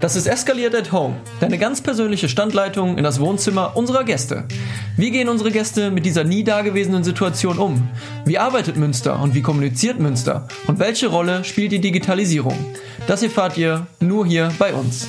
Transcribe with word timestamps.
Das 0.00 0.16
ist 0.16 0.26
Eskaliert 0.26 0.74
at 0.74 0.92
Home, 0.92 1.16
deine 1.40 1.56
ganz 1.56 1.80
persönliche 1.80 2.28
Standleitung 2.28 2.98
in 2.98 3.04
das 3.04 3.20
Wohnzimmer 3.20 3.76
unserer 3.76 4.04
Gäste. 4.04 4.44
Wie 4.96 5.10
gehen 5.10 5.28
unsere 5.28 5.50
Gäste 5.50 5.90
mit 5.90 6.04
dieser 6.04 6.24
nie 6.24 6.44
dagewesenen 6.44 7.04
Situation 7.04 7.58
um? 7.58 7.88
Wie 8.24 8.38
arbeitet 8.38 8.76
Münster 8.76 9.20
und 9.20 9.34
wie 9.34 9.42
kommuniziert 9.42 10.00
Münster? 10.00 10.48
Und 10.66 10.78
welche 10.78 11.06
Rolle 11.06 11.44
spielt 11.44 11.72
die 11.72 11.80
Digitalisierung? 11.80 12.58
Das 13.06 13.22
erfahrt 13.22 13.56
ihr 13.56 13.86
nur 14.00 14.26
hier 14.26 14.52
bei 14.58 14.74
uns. 14.74 15.08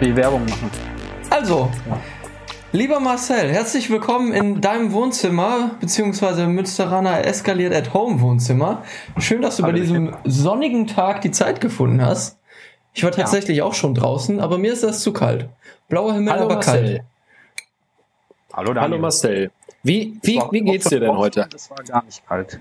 Die 0.00 0.16
Werbung 0.16 0.44
machen. 0.46 0.70
Also, 1.30 1.70
Lieber 2.74 3.00
Marcel, 3.00 3.52
herzlich 3.52 3.90
willkommen 3.90 4.32
in 4.32 4.62
deinem 4.62 4.94
Wohnzimmer, 4.94 5.72
beziehungsweise 5.78 6.46
Münsteraner 6.46 7.26
Eskaliert 7.26 7.74
at 7.74 7.92
Home 7.92 8.22
Wohnzimmer. 8.22 8.82
Schön, 9.18 9.42
dass 9.42 9.58
du 9.58 9.64
Hallo, 9.64 9.74
bei 9.74 9.78
diesem 9.78 10.16
sonnigen 10.24 10.86
Tag 10.86 11.20
die 11.20 11.30
Zeit 11.32 11.60
gefunden 11.60 12.00
hast. 12.00 12.38
Ich 12.94 13.04
war 13.04 13.10
tatsächlich 13.10 13.58
ja. 13.58 13.64
auch 13.64 13.74
schon 13.74 13.94
draußen, 13.94 14.40
aber 14.40 14.56
mir 14.56 14.72
ist 14.72 14.82
das 14.82 15.02
zu 15.02 15.12
kalt. 15.12 15.50
Blauer 15.90 16.14
Himmel, 16.14 16.32
Hallo, 16.32 16.44
aber 16.44 16.54
Marcel. 16.54 16.82
kalt. 16.82 17.04
Hallo, 18.54 18.72
Daniel. 18.72 18.82
Hallo 18.82 18.98
Marcel. 19.02 19.50
Wie, 19.82 20.18
wie, 20.22 20.40
wie 20.50 20.60
geht's 20.62 20.88
dir 20.88 21.00
denn 21.00 21.18
heute? 21.18 21.46
Es 21.54 21.68
war 21.68 21.84
gar 21.84 22.02
nicht 22.04 22.26
kalt. 22.26 22.58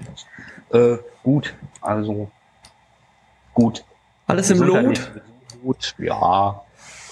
Äh, 0.73 0.97
gut, 1.23 1.53
also 1.79 2.29
gut. 3.53 3.85
Alles 4.27 4.49
im 4.49 4.61
Lot? 4.61 5.09
Gut, 5.63 5.95
ja 5.99 6.61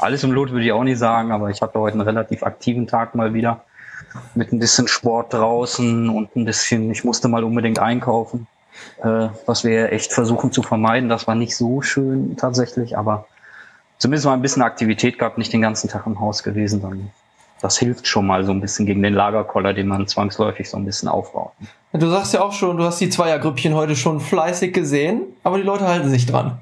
alles 0.02 0.23
im 0.23 0.31
Lot 0.31 0.52
würde 0.52 0.66
ich 0.66 0.71
auch 0.71 0.84
nicht 0.84 0.98
sagen, 0.98 1.31
aber 1.31 1.49
ich 1.49 1.62
hatte 1.62 1.80
heute 1.80 1.94
einen 1.94 2.02
relativ 2.02 2.44
aktiven 2.44 2.88
Tag 2.88 3.16
mal 3.16 3.34
wieder 3.34 3.63
mit 4.35 4.52
ein 4.52 4.59
bisschen 4.59 4.88
Sport 4.88 5.34
draußen 5.34 6.09
und 6.09 6.35
ein 6.35 6.45
bisschen, 6.45 6.89
ich 6.91 7.03
musste 7.03 7.27
mal 7.27 7.44
unbedingt 7.44 7.80
einkaufen, 7.80 8.47
äh, 9.03 9.28
was 9.45 9.64
wir 9.64 9.91
echt 9.91 10.14
versuchen 10.14 10.52
zu 10.52 10.64
vermeiden. 10.64 11.09
Das 11.09 11.28
war 11.28 11.36
nicht 11.36 11.56
so 11.56 11.81
schön 11.81 12.38
tatsächlich, 12.38 12.97
aber 12.97 13.25
zumindest 13.97 14.25
mal 14.25 14.33
ein 14.33 14.41
bisschen 14.41 14.64
Aktivität 14.64 15.19
gehabt, 15.19 15.38
nicht 15.38 15.53
den 15.53 15.61
ganzen 15.61 15.89
Tag 15.89 16.06
im 16.06 16.19
Haus 16.19 16.44
gewesen. 16.44 16.81
Dann, 16.81 17.11
das 17.61 17.78
hilft 17.78 18.08
schon 18.08 18.25
mal 18.25 18.44
so 18.45 18.52
ein 18.52 18.61
bisschen 18.61 18.86
gegen 18.86 19.03
den 19.03 19.13
Lagerkoller, 19.13 19.73
den 19.73 19.88
man 19.88 20.08
zwangsläufig 20.08 20.69
so 20.69 20.78
ein 20.78 20.86
bisschen 20.86 21.09
aufbaut. 21.09 21.52
Du 21.91 22.09
sagst 22.09 22.34
ja 22.34 22.41
auch 22.41 22.53
schon, 22.53 22.78
du 22.78 22.84
hast 22.84 23.00
die 23.02 23.09
Zweiergrüppchen 23.09 23.73
heute 23.73 23.95
schon 23.95 24.19
fleißig 24.19 24.73
gesehen, 24.73 25.23
aber 25.44 25.58
die 25.58 25.63
Leute 25.63 25.88
halten 25.88 26.09
sich 26.09 26.25
dran. 26.25 26.59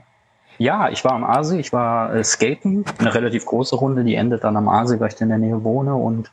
Ja, 0.58 0.90
ich 0.90 1.04
war 1.04 1.12
am 1.12 1.24
Aasee, 1.24 1.60
ich 1.60 1.72
war 1.72 2.16
äh, 2.16 2.24
skaten, 2.24 2.84
eine 2.98 3.14
relativ 3.14 3.46
große 3.46 3.76
Runde, 3.76 4.04
die 4.04 4.16
endet 4.16 4.44
dann 4.44 4.58
am 4.58 4.68
Aasee, 4.68 5.00
weil 5.00 5.10
ich 5.12 5.22
in 5.22 5.30
der 5.30 5.38
Nähe 5.38 5.64
wohne 5.64 5.96
und 5.96 6.32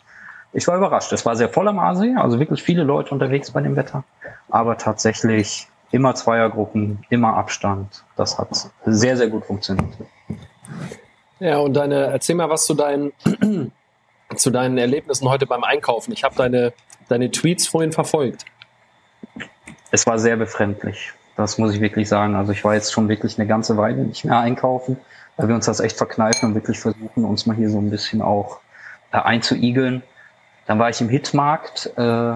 ich 0.52 0.66
war 0.68 0.76
überrascht. 0.76 1.12
Es 1.12 1.26
war 1.26 1.36
sehr 1.36 1.48
voll 1.48 1.68
am 1.68 1.78
Aasee, 1.78 2.14
also 2.16 2.38
wirklich 2.38 2.62
viele 2.62 2.84
Leute 2.84 3.12
unterwegs 3.12 3.50
bei 3.50 3.60
dem 3.60 3.76
Wetter, 3.76 4.04
aber 4.48 4.78
tatsächlich 4.78 5.68
immer 5.90 6.14
Zweiergruppen, 6.14 7.04
immer 7.10 7.36
Abstand. 7.36 8.04
Das 8.16 8.38
hat 8.38 8.70
sehr, 8.86 9.16
sehr 9.16 9.28
gut 9.28 9.44
funktioniert. 9.44 9.94
Ja, 11.40 11.58
und 11.58 11.74
deine, 11.74 12.06
erzähl 12.06 12.36
mal 12.36 12.48
was 12.48 12.64
zu 12.64 12.74
deinen, 12.74 13.12
zu 14.36 14.50
deinen 14.50 14.78
Erlebnissen 14.78 15.28
heute 15.28 15.46
beim 15.46 15.64
Einkaufen. 15.64 16.12
Ich 16.12 16.24
habe 16.24 16.34
deine, 16.34 16.72
deine 17.08 17.30
Tweets 17.30 17.66
vorhin 17.66 17.92
verfolgt. 17.92 18.44
Es 19.90 20.06
war 20.06 20.18
sehr 20.18 20.36
befremdlich. 20.36 21.12
Das 21.36 21.58
muss 21.58 21.74
ich 21.74 21.80
wirklich 21.80 22.08
sagen. 22.08 22.36
Also 22.36 22.52
ich 22.52 22.64
war 22.64 22.74
jetzt 22.74 22.92
schon 22.92 23.08
wirklich 23.08 23.38
eine 23.38 23.46
ganze 23.46 23.76
Weile 23.76 24.02
nicht 24.02 24.24
mehr 24.24 24.38
einkaufen, 24.38 24.98
weil 25.36 25.48
wir 25.48 25.54
uns 25.54 25.66
das 25.66 25.80
echt 25.80 25.96
verkneifen 25.96 26.48
und 26.48 26.54
wirklich 26.54 26.78
versuchen, 26.78 27.24
uns 27.24 27.46
mal 27.46 27.56
hier 27.56 27.70
so 27.70 27.78
ein 27.78 27.90
bisschen 27.90 28.22
auch 28.22 28.60
äh, 29.12 29.18
einzuigeln. 29.18 30.02
Dann 30.66 30.78
war 30.78 30.90
ich 30.90 31.00
im 31.00 31.08
Hitmarkt 31.08 31.90
äh, 31.96 32.34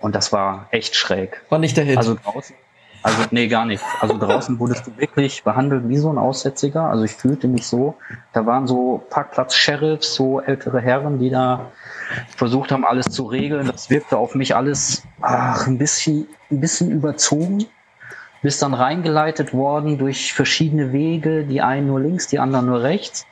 und 0.00 0.14
das 0.14 0.32
war 0.32 0.68
echt 0.70 0.94
schräg. 0.94 1.42
War 1.48 1.58
nicht 1.58 1.76
der 1.76 1.84
Hit. 1.84 1.98
Also 1.98 2.16
draußen, 2.22 2.54
also 3.02 3.22
nee, 3.30 3.48
gar 3.48 3.64
nicht. 3.64 3.82
Also 4.00 4.18
draußen 4.18 4.58
wurdest 4.58 4.86
du 4.86 4.96
wirklich 4.98 5.42
behandelt 5.42 5.88
wie 5.88 5.96
so 5.96 6.10
ein 6.10 6.18
Aussätziger. 6.18 6.84
Also 6.84 7.04
ich 7.04 7.12
fühlte 7.12 7.48
mich 7.48 7.66
so. 7.66 7.94
Da 8.32 8.44
waren 8.44 8.66
so 8.66 9.02
Parkplatz-Sheriffs, 9.10 10.14
so 10.14 10.40
ältere 10.40 10.80
Herren, 10.80 11.18
die 11.18 11.30
da 11.30 11.70
versucht 12.36 12.72
haben, 12.72 12.84
alles 12.84 13.06
zu 13.06 13.24
regeln. 13.24 13.66
Das 13.66 13.88
wirkte 13.88 14.18
auf 14.18 14.34
mich 14.34 14.54
alles 14.54 15.02
ach, 15.20 15.66
ein 15.66 15.78
bisschen, 15.78 16.28
ein 16.50 16.60
bisschen 16.60 16.90
überzogen. 16.90 17.66
Bis 18.42 18.58
dann 18.58 18.74
reingeleitet 18.74 19.52
worden 19.52 19.98
durch 19.98 20.32
verschiedene 20.32 20.92
Wege, 20.92 21.44
die 21.44 21.60
einen 21.60 21.86
nur 21.86 22.00
links, 22.00 22.26
die 22.26 22.38
anderen 22.38 22.66
nur 22.66 22.82
rechts. 22.82 23.26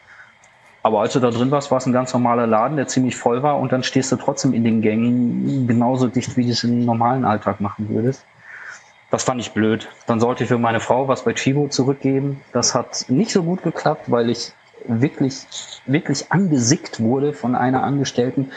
Aber 0.82 1.00
als 1.00 1.14
du 1.14 1.20
da 1.20 1.30
drin 1.30 1.50
warst, 1.50 1.70
war 1.70 1.78
es 1.78 1.86
ein 1.86 1.92
ganz 1.92 2.12
normaler 2.12 2.46
Laden, 2.46 2.76
der 2.76 2.86
ziemlich 2.86 3.16
voll 3.16 3.42
war 3.42 3.58
und 3.58 3.72
dann 3.72 3.82
stehst 3.82 4.12
du 4.12 4.16
trotzdem 4.16 4.54
in 4.54 4.64
den 4.64 4.80
Gängen 4.80 5.66
genauso 5.66 6.08
dicht, 6.08 6.36
wie 6.36 6.44
du 6.44 6.52
es 6.52 6.64
im 6.64 6.84
normalen 6.84 7.24
Alltag 7.24 7.60
machen 7.60 7.88
würdest. 7.88 8.24
Das 9.10 9.24
fand 9.24 9.40
ich 9.40 9.52
blöd. 9.52 9.88
Dann 10.06 10.20
sollte 10.20 10.44
ich 10.44 10.48
für 10.48 10.58
meine 10.58 10.80
Frau 10.80 11.08
was 11.08 11.24
bei 11.24 11.32
Chibo 11.32 11.68
zurückgeben. 11.68 12.42
Das 12.52 12.74
hat 12.74 13.06
nicht 13.08 13.30
so 13.30 13.42
gut 13.42 13.62
geklappt, 13.62 14.10
weil 14.10 14.28
ich 14.28 14.52
wirklich, 14.86 15.46
wirklich 15.86 16.30
angesickt 16.30 17.00
wurde 17.00 17.32
von 17.32 17.54
einer 17.54 17.82
Angestellten. 17.82 18.52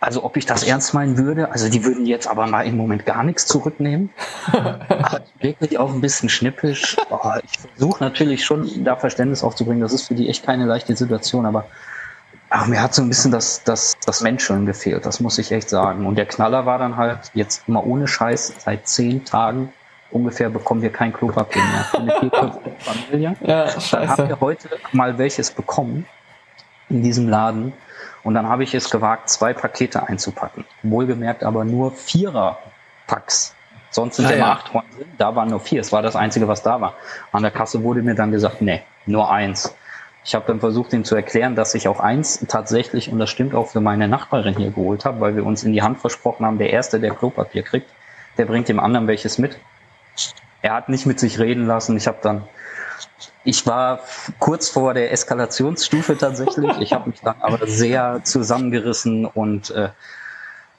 Also 0.00 0.22
ob 0.22 0.36
ich 0.36 0.46
das 0.46 0.62
ernst 0.62 0.94
meinen 0.94 1.18
würde, 1.18 1.50
also 1.50 1.68
die 1.68 1.84
würden 1.84 2.06
jetzt 2.06 2.28
aber 2.28 2.46
mal 2.46 2.64
im 2.64 2.76
Moment 2.76 3.04
gar 3.04 3.24
nichts 3.24 3.46
zurücknehmen. 3.46 4.10
wirklich 5.40 5.78
auch 5.78 5.92
ein 5.92 6.00
bisschen 6.00 6.28
schnippisch. 6.28 6.96
Oh, 7.10 7.32
ich 7.42 7.58
versuche 7.58 8.04
natürlich 8.04 8.44
schon 8.44 8.84
da 8.84 8.94
Verständnis 8.94 9.42
aufzubringen. 9.42 9.80
Das 9.80 9.92
ist 9.92 10.06
für 10.06 10.14
die 10.14 10.28
echt 10.28 10.46
keine 10.46 10.66
leichte 10.66 10.94
Situation, 10.94 11.46
aber 11.46 11.66
ach, 12.48 12.66
mir 12.66 12.80
hat 12.80 12.94
so 12.94 13.02
ein 13.02 13.08
bisschen 13.08 13.32
das, 13.32 13.64
das, 13.64 13.96
das 14.06 14.20
Menscheln 14.20 14.66
gefehlt, 14.66 15.04
das 15.04 15.18
muss 15.18 15.36
ich 15.38 15.50
echt 15.50 15.68
sagen. 15.68 16.06
Und 16.06 16.14
der 16.14 16.26
Knaller 16.26 16.64
war 16.64 16.78
dann 16.78 16.96
halt 16.96 17.32
jetzt 17.34 17.64
immer 17.66 17.84
ohne 17.84 18.06
Scheiß 18.06 18.54
seit 18.58 18.86
zehn 18.86 19.24
Tagen 19.24 19.72
ungefähr 20.10 20.50
bekommen 20.50 20.82
wir 20.82 20.90
kein 20.90 21.12
Klopapier 21.12 21.62
mehr. 21.62 21.86
Eine 21.92 22.20
vierköpfige 22.20 22.70
Familie. 22.78 23.36
Ja, 23.40 23.68
scheiße. 23.68 23.96
Dann 23.96 24.08
haben 24.08 24.28
wir 24.28 24.40
heute 24.40 24.68
mal 24.92 25.18
welches 25.18 25.50
bekommen 25.50 26.06
in 26.88 27.02
diesem 27.02 27.28
Laden. 27.28 27.72
Und 28.24 28.34
dann 28.34 28.48
habe 28.48 28.64
ich 28.64 28.74
es 28.74 28.90
gewagt, 28.90 29.30
zwei 29.30 29.52
Pakete 29.52 30.06
einzupacken. 30.06 30.64
Wohlgemerkt 30.82 31.44
aber 31.44 31.64
nur 31.64 31.92
Vierer-Packs. 31.92 33.54
Sonst 33.90 34.16
sind 34.16 34.26
ah, 34.26 34.30
ja 34.30 34.36
immer 34.36 34.50
acht 34.50 34.72
drin. 34.72 34.82
Da 35.16 35.34
waren 35.34 35.48
nur 35.48 35.60
vier. 35.60 35.80
Es 35.80 35.92
war 35.92 36.02
das 36.02 36.14
Einzige, 36.14 36.46
was 36.46 36.62
da 36.62 36.80
war. 36.80 36.94
An 37.32 37.42
der 37.42 37.50
Kasse 37.50 37.82
wurde 37.82 38.02
mir 38.02 38.14
dann 38.14 38.30
gesagt, 38.30 38.60
nee, 38.60 38.82
nur 39.06 39.30
eins. 39.30 39.74
Ich 40.24 40.34
habe 40.34 40.44
dann 40.46 40.60
versucht, 40.60 40.92
ihm 40.92 41.04
zu 41.04 41.16
erklären, 41.16 41.54
dass 41.54 41.74
ich 41.74 41.88
auch 41.88 42.00
eins 42.00 42.44
tatsächlich, 42.48 43.10
und 43.10 43.18
das 43.18 43.30
stimmt 43.30 43.54
auch 43.54 43.68
für 43.68 43.80
meine 43.80 44.08
Nachbarin 44.08 44.56
hier 44.56 44.70
geholt 44.70 45.06
habe, 45.06 45.20
weil 45.20 45.36
wir 45.36 45.46
uns 45.46 45.64
in 45.64 45.72
die 45.72 45.80
Hand 45.80 46.00
versprochen 46.00 46.44
haben, 46.44 46.58
der 46.58 46.70
Erste, 46.70 47.00
der 47.00 47.14
Klopapier 47.14 47.62
kriegt, 47.62 47.88
der 48.36 48.44
bringt 48.44 48.68
dem 48.68 48.78
anderen 48.78 49.06
welches 49.06 49.38
mit 49.38 49.58
er 50.62 50.74
hat 50.74 50.88
nicht 50.88 51.06
mit 51.06 51.20
sich 51.20 51.38
reden 51.38 51.66
lassen. 51.66 51.96
Ich 51.96 52.06
habe 52.06 52.18
dann, 52.22 52.44
ich 53.44 53.66
war 53.66 54.00
kurz 54.38 54.68
vor 54.68 54.94
der 54.94 55.12
Eskalationsstufe 55.12 56.18
tatsächlich. 56.18 56.78
Ich 56.80 56.92
habe 56.92 57.10
mich 57.10 57.20
dann 57.20 57.36
aber 57.40 57.66
sehr 57.66 58.20
zusammengerissen 58.24 59.26
und 59.26 59.70
äh, 59.70 59.90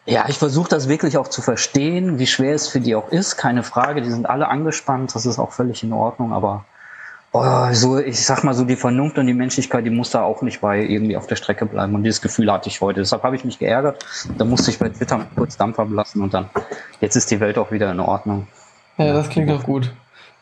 ja, 0.05 0.25
ich 0.27 0.39
versuche 0.39 0.69
das 0.69 0.89
wirklich 0.89 1.17
auch 1.17 1.27
zu 1.27 1.41
verstehen, 1.41 2.17
wie 2.17 2.25
schwer 2.27 2.55
es 2.55 2.67
für 2.67 2.79
die 2.79 2.95
auch 2.95 3.09
ist. 3.09 3.37
Keine 3.37 3.63
Frage, 3.63 4.01
die 4.01 4.09
sind 4.09 4.27
alle 4.27 4.47
angespannt, 4.47 5.13
das 5.13 5.25
ist 5.25 5.37
auch 5.37 5.51
völlig 5.51 5.83
in 5.83 5.93
Ordnung, 5.93 6.33
aber 6.33 6.65
oh, 7.31 7.67
so, 7.73 7.99
ich 7.99 8.25
sag 8.25 8.43
mal 8.43 8.53
so, 8.53 8.65
die 8.65 8.75
Vernunft 8.75 9.17
und 9.17 9.27
die 9.27 9.33
Menschlichkeit, 9.33 9.85
die 9.85 9.91
muss 9.91 10.09
da 10.09 10.23
auch 10.23 10.41
nicht 10.41 10.61
bei 10.61 10.81
irgendwie 10.81 11.15
auf 11.17 11.27
der 11.27 11.35
Strecke 11.35 11.65
bleiben. 11.65 11.93
Und 11.95 12.03
dieses 12.03 12.21
Gefühl 12.21 12.51
hatte 12.51 12.69
ich 12.69 12.81
heute. 12.81 13.01
Deshalb 13.01 13.23
habe 13.23 13.35
ich 13.35 13.45
mich 13.45 13.59
geärgert. 13.59 14.05
Da 14.37 14.45
musste 14.45 14.71
ich 14.71 14.79
bei 14.79 14.89
Twitter 14.89 15.27
kurz 15.35 15.57
Dampf 15.57 15.79
ablassen 15.79 16.21
und 16.21 16.33
dann, 16.33 16.49
jetzt 17.01 17.15
ist 17.15 17.29
die 17.31 17.39
Welt 17.39 17.57
auch 17.57 17.71
wieder 17.71 17.91
in 17.91 17.99
Ordnung. 17.99 18.47
Ja, 18.99 19.13
das 19.13 19.29
klingt 19.29 19.49
doch 19.49 19.63
gut. 19.63 19.91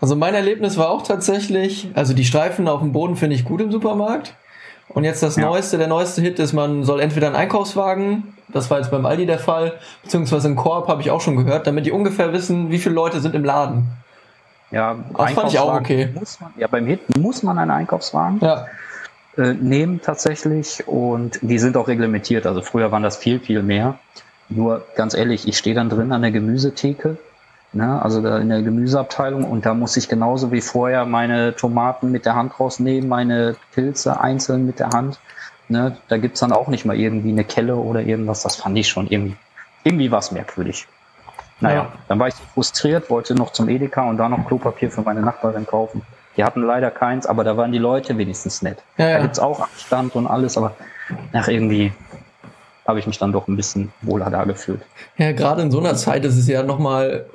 Also 0.02 0.16
mein 0.16 0.34
Erlebnis 0.34 0.78
war 0.78 0.90
auch 0.90 1.04
tatsächlich, 1.04 1.90
also 1.94 2.14
die 2.14 2.26
Streifen 2.26 2.68
auf 2.68 2.82
dem 2.82 2.92
Boden 2.92 3.16
finde 3.16 3.36
ich 3.36 3.46
gut 3.46 3.62
im 3.62 3.72
Supermarkt. 3.72 4.36
Und 4.90 5.04
jetzt 5.04 5.22
das 5.22 5.36
ja. 5.36 5.44
neueste, 5.44 5.78
der 5.78 5.88
neueste 5.88 6.22
Hit 6.22 6.40
ist, 6.40 6.54
man 6.54 6.84
soll 6.84 7.00
entweder 7.02 7.28
einen 7.28 7.36
Einkaufswagen, 7.36 8.36
das 8.48 8.70
war 8.70 8.80
jetzt 8.80 8.90
beim 8.90 9.06
Aldi 9.06 9.26
der 9.26 9.40
Fall, 9.40 9.74
beziehungsweise 10.04 10.48
einen 10.48 10.56
Korb 10.56 10.88
habe 10.88 11.02
ich 11.02 11.12
auch 11.12 11.22
schon 11.22 11.36
gehört, 11.36 11.68
damit 11.68 11.86
die 11.86 11.92
ungefähr 11.92 12.32
wissen, 12.32 12.72
wie 12.72 12.80
viele 12.80 12.96
Leute 12.96 13.20
sind 13.20 13.36
im 13.36 13.44
Laden. 13.44 13.88
Ja, 14.72 14.98
das 15.18 15.32
fand 15.34 15.52
ich 15.52 15.60
auch 15.60 15.74
okay. 15.74 16.10
Man, 16.14 16.52
ja, 16.58 16.68
beim 16.68 16.86
Hit 16.86 17.18
muss 17.18 17.44
man 17.44 17.58
einen 17.58 17.72
Einkaufswagen 17.72 18.40
ja. 18.42 18.66
äh, 19.38 19.54
nehmen 19.54 20.02
tatsächlich 20.02 20.88
und 20.88 21.40
die 21.42 21.60
sind 21.60 21.78
auch 21.78 21.88
reglementiert. 21.88 22.46
Also 22.46 22.62
früher 22.62 22.92
waren 22.92 23.04
das 23.04 23.18
viel, 23.18 23.40
viel 23.40 23.64
mehr. 23.64 24.00
Nur 24.50 24.86
ganz 24.96 25.14
ehrlich, 25.14 25.48
ich 25.48 25.58
stehe 25.58 25.76
dann 25.76 25.90
drin 25.90 26.12
an 26.12 26.22
der 26.22 26.32
Gemüsetheke 26.32 27.18
Ne? 27.78 28.02
Also 28.02 28.24
da 28.24 28.40
in 28.40 28.50
der 28.50 28.64
Gemüseabteilung 28.64 29.44
und 29.44 29.68
da 29.68 29.76
muss 29.76 29.96
ich 29.98 30.10
genauso 30.10 30.52
wie 30.52 30.62
vorher 30.62 31.06
meine 31.06 31.56
Tomaten 31.56 32.12
mit 32.12 32.26
der 32.26 32.34
Hand 32.34 32.60
rausnehmen, 32.60 33.08
meine 33.08 33.56
Pilze 33.72 34.20
einzeln 34.20 34.66
mit 34.66 34.80
der 34.80 34.90
Hand. 34.90 35.20
Ne? 35.70 35.96
Da 36.08 36.18
gibt's 36.18 36.40
dann 36.40 36.52
auch 36.52 36.70
nicht 36.70 36.86
mal 36.86 36.98
irgendwie 36.98 37.30
eine 37.30 37.44
Kelle 37.44 37.76
oder 37.76 38.02
irgendwas. 38.02 38.42
Das 38.42 38.56
fand 38.56 38.76
ich 38.80 38.90
schon 38.90 39.06
irgendwie, 39.06 39.36
irgendwie 39.84 40.12
was 40.12 40.32
merkwürdig. 40.32 40.88
Naja, 41.60 41.76
ja. 41.76 41.94
dann 42.08 42.18
war 42.18 42.28
ich 42.30 42.34
frustriert, 42.34 43.12
wollte 43.12 43.36
noch 43.36 43.52
zum 43.52 43.70
Edeka 43.70 44.10
und 44.10 44.18
da 44.18 44.28
noch 44.28 44.48
Klopapier 44.48 44.90
für 44.90 45.04
meine 45.04 45.22
Nachbarin 45.22 45.68
kaufen. 45.68 46.02
Die 46.36 46.44
hatten 46.44 46.64
leider 46.64 46.90
keins, 46.90 47.28
aber 47.28 47.44
da 47.44 47.58
waren 47.58 47.72
die 47.72 47.78
Leute 47.78 48.18
wenigstens 48.18 48.64
nett. 48.64 48.80
Ja, 48.98 49.08
ja. 49.08 49.18
Da 49.18 49.22
gibt's 49.22 49.40
auch 49.40 49.60
Abstand 49.60 50.16
und 50.16 50.26
alles, 50.26 50.58
aber 50.58 50.76
nach 51.32 51.48
irgendwie 51.48 51.94
habe 52.88 52.98
ich 52.98 53.06
mich 53.06 53.20
dann 53.20 53.32
doch 53.32 53.48
ein 53.48 53.56
bisschen 53.56 53.92
wohler 54.02 54.32
da 54.32 54.46
gefühlt. 54.46 54.82
Ja, 55.18 55.32
gerade 55.32 55.62
in 55.62 55.70
so 55.70 55.80
einer 55.80 55.94
Zeit 55.94 56.26
ist 56.26 56.38
es 56.38 56.48
ja 56.48 56.64
nochmal 56.64 57.28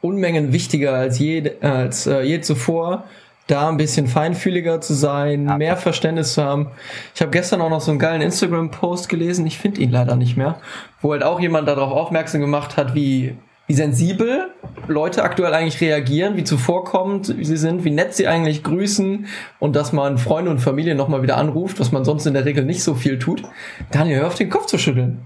Unmengen 0.00 0.52
wichtiger 0.52 0.94
als 0.94 1.18
je, 1.18 1.52
als 1.60 2.06
äh, 2.06 2.22
je 2.22 2.40
zuvor, 2.40 3.04
da 3.46 3.68
ein 3.68 3.76
bisschen 3.76 4.06
feinfühliger 4.06 4.80
zu 4.80 4.94
sein, 4.94 5.46
ja. 5.46 5.56
mehr 5.58 5.76
Verständnis 5.76 6.34
zu 6.34 6.44
haben. 6.44 6.68
Ich 7.14 7.20
habe 7.20 7.30
gestern 7.30 7.60
auch 7.60 7.70
noch 7.70 7.80
so 7.80 7.90
einen 7.90 7.98
geilen 7.98 8.22
Instagram-Post 8.22 9.08
gelesen, 9.08 9.46
ich 9.46 9.58
finde 9.58 9.80
ihn 9.80 9.90
leider 9.90 10.16
nicht 10.16 10.36
mehr, 10.36 10.56
wo 11.02 11.12
halt 11.12 11.22
auch 11.22 11.40
jemand 11.40 11.68
darauf 11.68 11.92
aufmerksam 11.92 12.40
gemacht 12.40 12.76
hat, 12.76 12.94
wie 12.94 13.36
wie 13.70 13.74
sensibel 13.74 14.48
Leute 14.88 15.22
aktuell 15.22 15.54
eigentlich 15.54 15.80
reagieren, 15.80 16.36
wie 16.36 16.42
zuvorkommend 16.42 17.26
sie 17.40 17.56
sind, 17.56 17.84
wie 17.84 17.92
nett 17.92 18.14
sie 18.14 18.26
eigentlich 18.26 18.64
grüßen 18.64 19.26
und 19.60 19.76
dass 19.76 19.92
man 19.92 20.18
Freunde 20.18 20.50
und 20.50 20.58
Familie 20.58 20.96
nochmal 20.96 21.22
wieder 21.22 21.36
anruft, 21.36 21.78
was 21.78 21.92
man 21.92 22.04
sonst 22.04 22.26
in 22.26 22.34
der 22.34 22.44
Regel 22.44 22.64
nicht 22.64 22.82
so 22.82 22.96
viel 22.96 23.20
tut. 23.20 23.44
Daniel, 23.92 24.22
hör 24.22 24.26
auf 24.26 24.34
den 24.34 24.50
Kopf 24.50 24.66
zu 24.66 24.76
schütteln. 24.76 25.20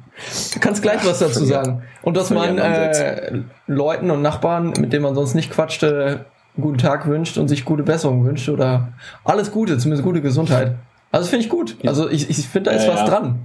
Du 0.52 0.60
kannst 0.60 0.82
gleich 0.82 1.06
was 1.06 1.20
dazu 1.20 1.42
sagen. 1.42 1.84
Und 2.02 2.18
dass 2.18 2.28
man 2.28 2.58
äh, 2.58 3.40
Leuten 3.66 4.10
und 4.10 4.20
Nachbarn, 4.20 4.74
mit 4.78 4.92
denen 4.92 5.04
man 5.04 5.14
sonst 5.14 5.34
nicht 5.34 5.50
quatschte, 5.50 6.26
guten 6.60 6.76
Tag 6.76 7.06
wünscht 7.06 7.38
und 7.38 7.48
sich 7.48 7.64
gute 7.64 7.82
Besserung 7.82 8.26
wünscht 8.26 8.50
oder 8.50 8.88
alles 9.24 9.52
Gute, 9.52 9.78
zumindest 9.78 10.04
gute 10.04 10.20
Gesundheit. 10.20 10.74
Also 11.12 11.30
finde 11.30 11.46
ich 11.46 11.50
gut. 11.50 11.78
Also 11.86 12.10
ich, 12.10 12.28
ich 12.28 12.46
finde, 12.46 12.68
da 12.68 12.76
ist 12.76 12.84
ja, 12.84 12.92
was 12.92 13.00
ja. 13.00 13.06
dran. 13.06 13.38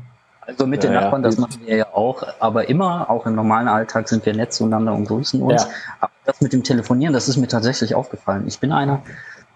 Also 0.49 0.65
mit 0.65 0.83
den 0.83 0.93
ja, 0.93 1.01
Nachbarn, 1.01 1.21
das 1.21 1.37
machen 1.37 1.61
wir 1.65 1.75
ja 1.75 1.93
auch, 1.93 2.23
aber 2.39 2.69
immer, 2.69 3.09
auch 3.09 3.25
im 3.27 3.35
normalen 3.35 3.67
Alltag 3.67 4.09
sind 4.09 4.25
wir 4.25 4.35
nett 4.35 4.51
zueinander 4.51 4.93
und 4.93 5.05
grüßen 5.05 5.41
uns. 5.41 5.63
Ja. 5.63 5.69
Aber 5.99 6.11
das 6.25 6.41
mit 6.41 6.53
dem 6.53 6.63
Telefonieren, 6.63 7.13
das 7.13 7.29
ist 7.29 7.37
mir 7.37 7.47
tatsächlich 7.47 7.93
aufgefallen. 7.93 8.47
Ich 8.47 8.59
bin 8.59 8.71
einer, 8.71 9.03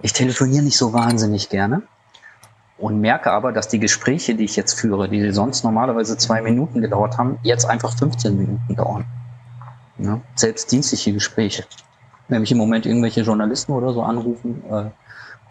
ich 0.01 0.13
telefoniere 0.13 0.63
nicht 0.63 0.78
so 0.78 0.94
wahnsinnig 0.94 1.50
gerne 1.50 1.81
und 2.78 3.00
merke 3.00 3.31
aber, 3.31 3.51
dass 3.51 3.68
die 3.69 3.80
Gespräche, 3.80 4.36
die 4.36 4.44
ich 4.44 4.56
jetzt 4.56 4.80
führe, 4.80 5.10
die 5.10 5.31
sonst 5.31 5.63
normalerweise 5.63 6.18
zwei 6.18 6.42
Minuten 6.42 6.81
gedauert 6.81 7.18
haben, 7.18 7.39
jetzt 7.42 7.66
einfach 7.66 7.98
15 7.98 8.38
Minuten 8.38 8.75
dauern. 8.75 9.06
Ja, 9.98 10.22
selbst 10.36 10.72
dienstliche 10.72 11.13
Gespräche. 11.13 11.63
Wenn 12.28 12.42
mich 12.42 12.51
im 12.51 12.57
Moment 12.57 12.86
irgendwelche 12.86 13.22
Journalisten 13.22 13.72
oder 13.74 13.94
so 13.94 14.04
anrufen, 14.04 14.63
äh, 14.69 14.86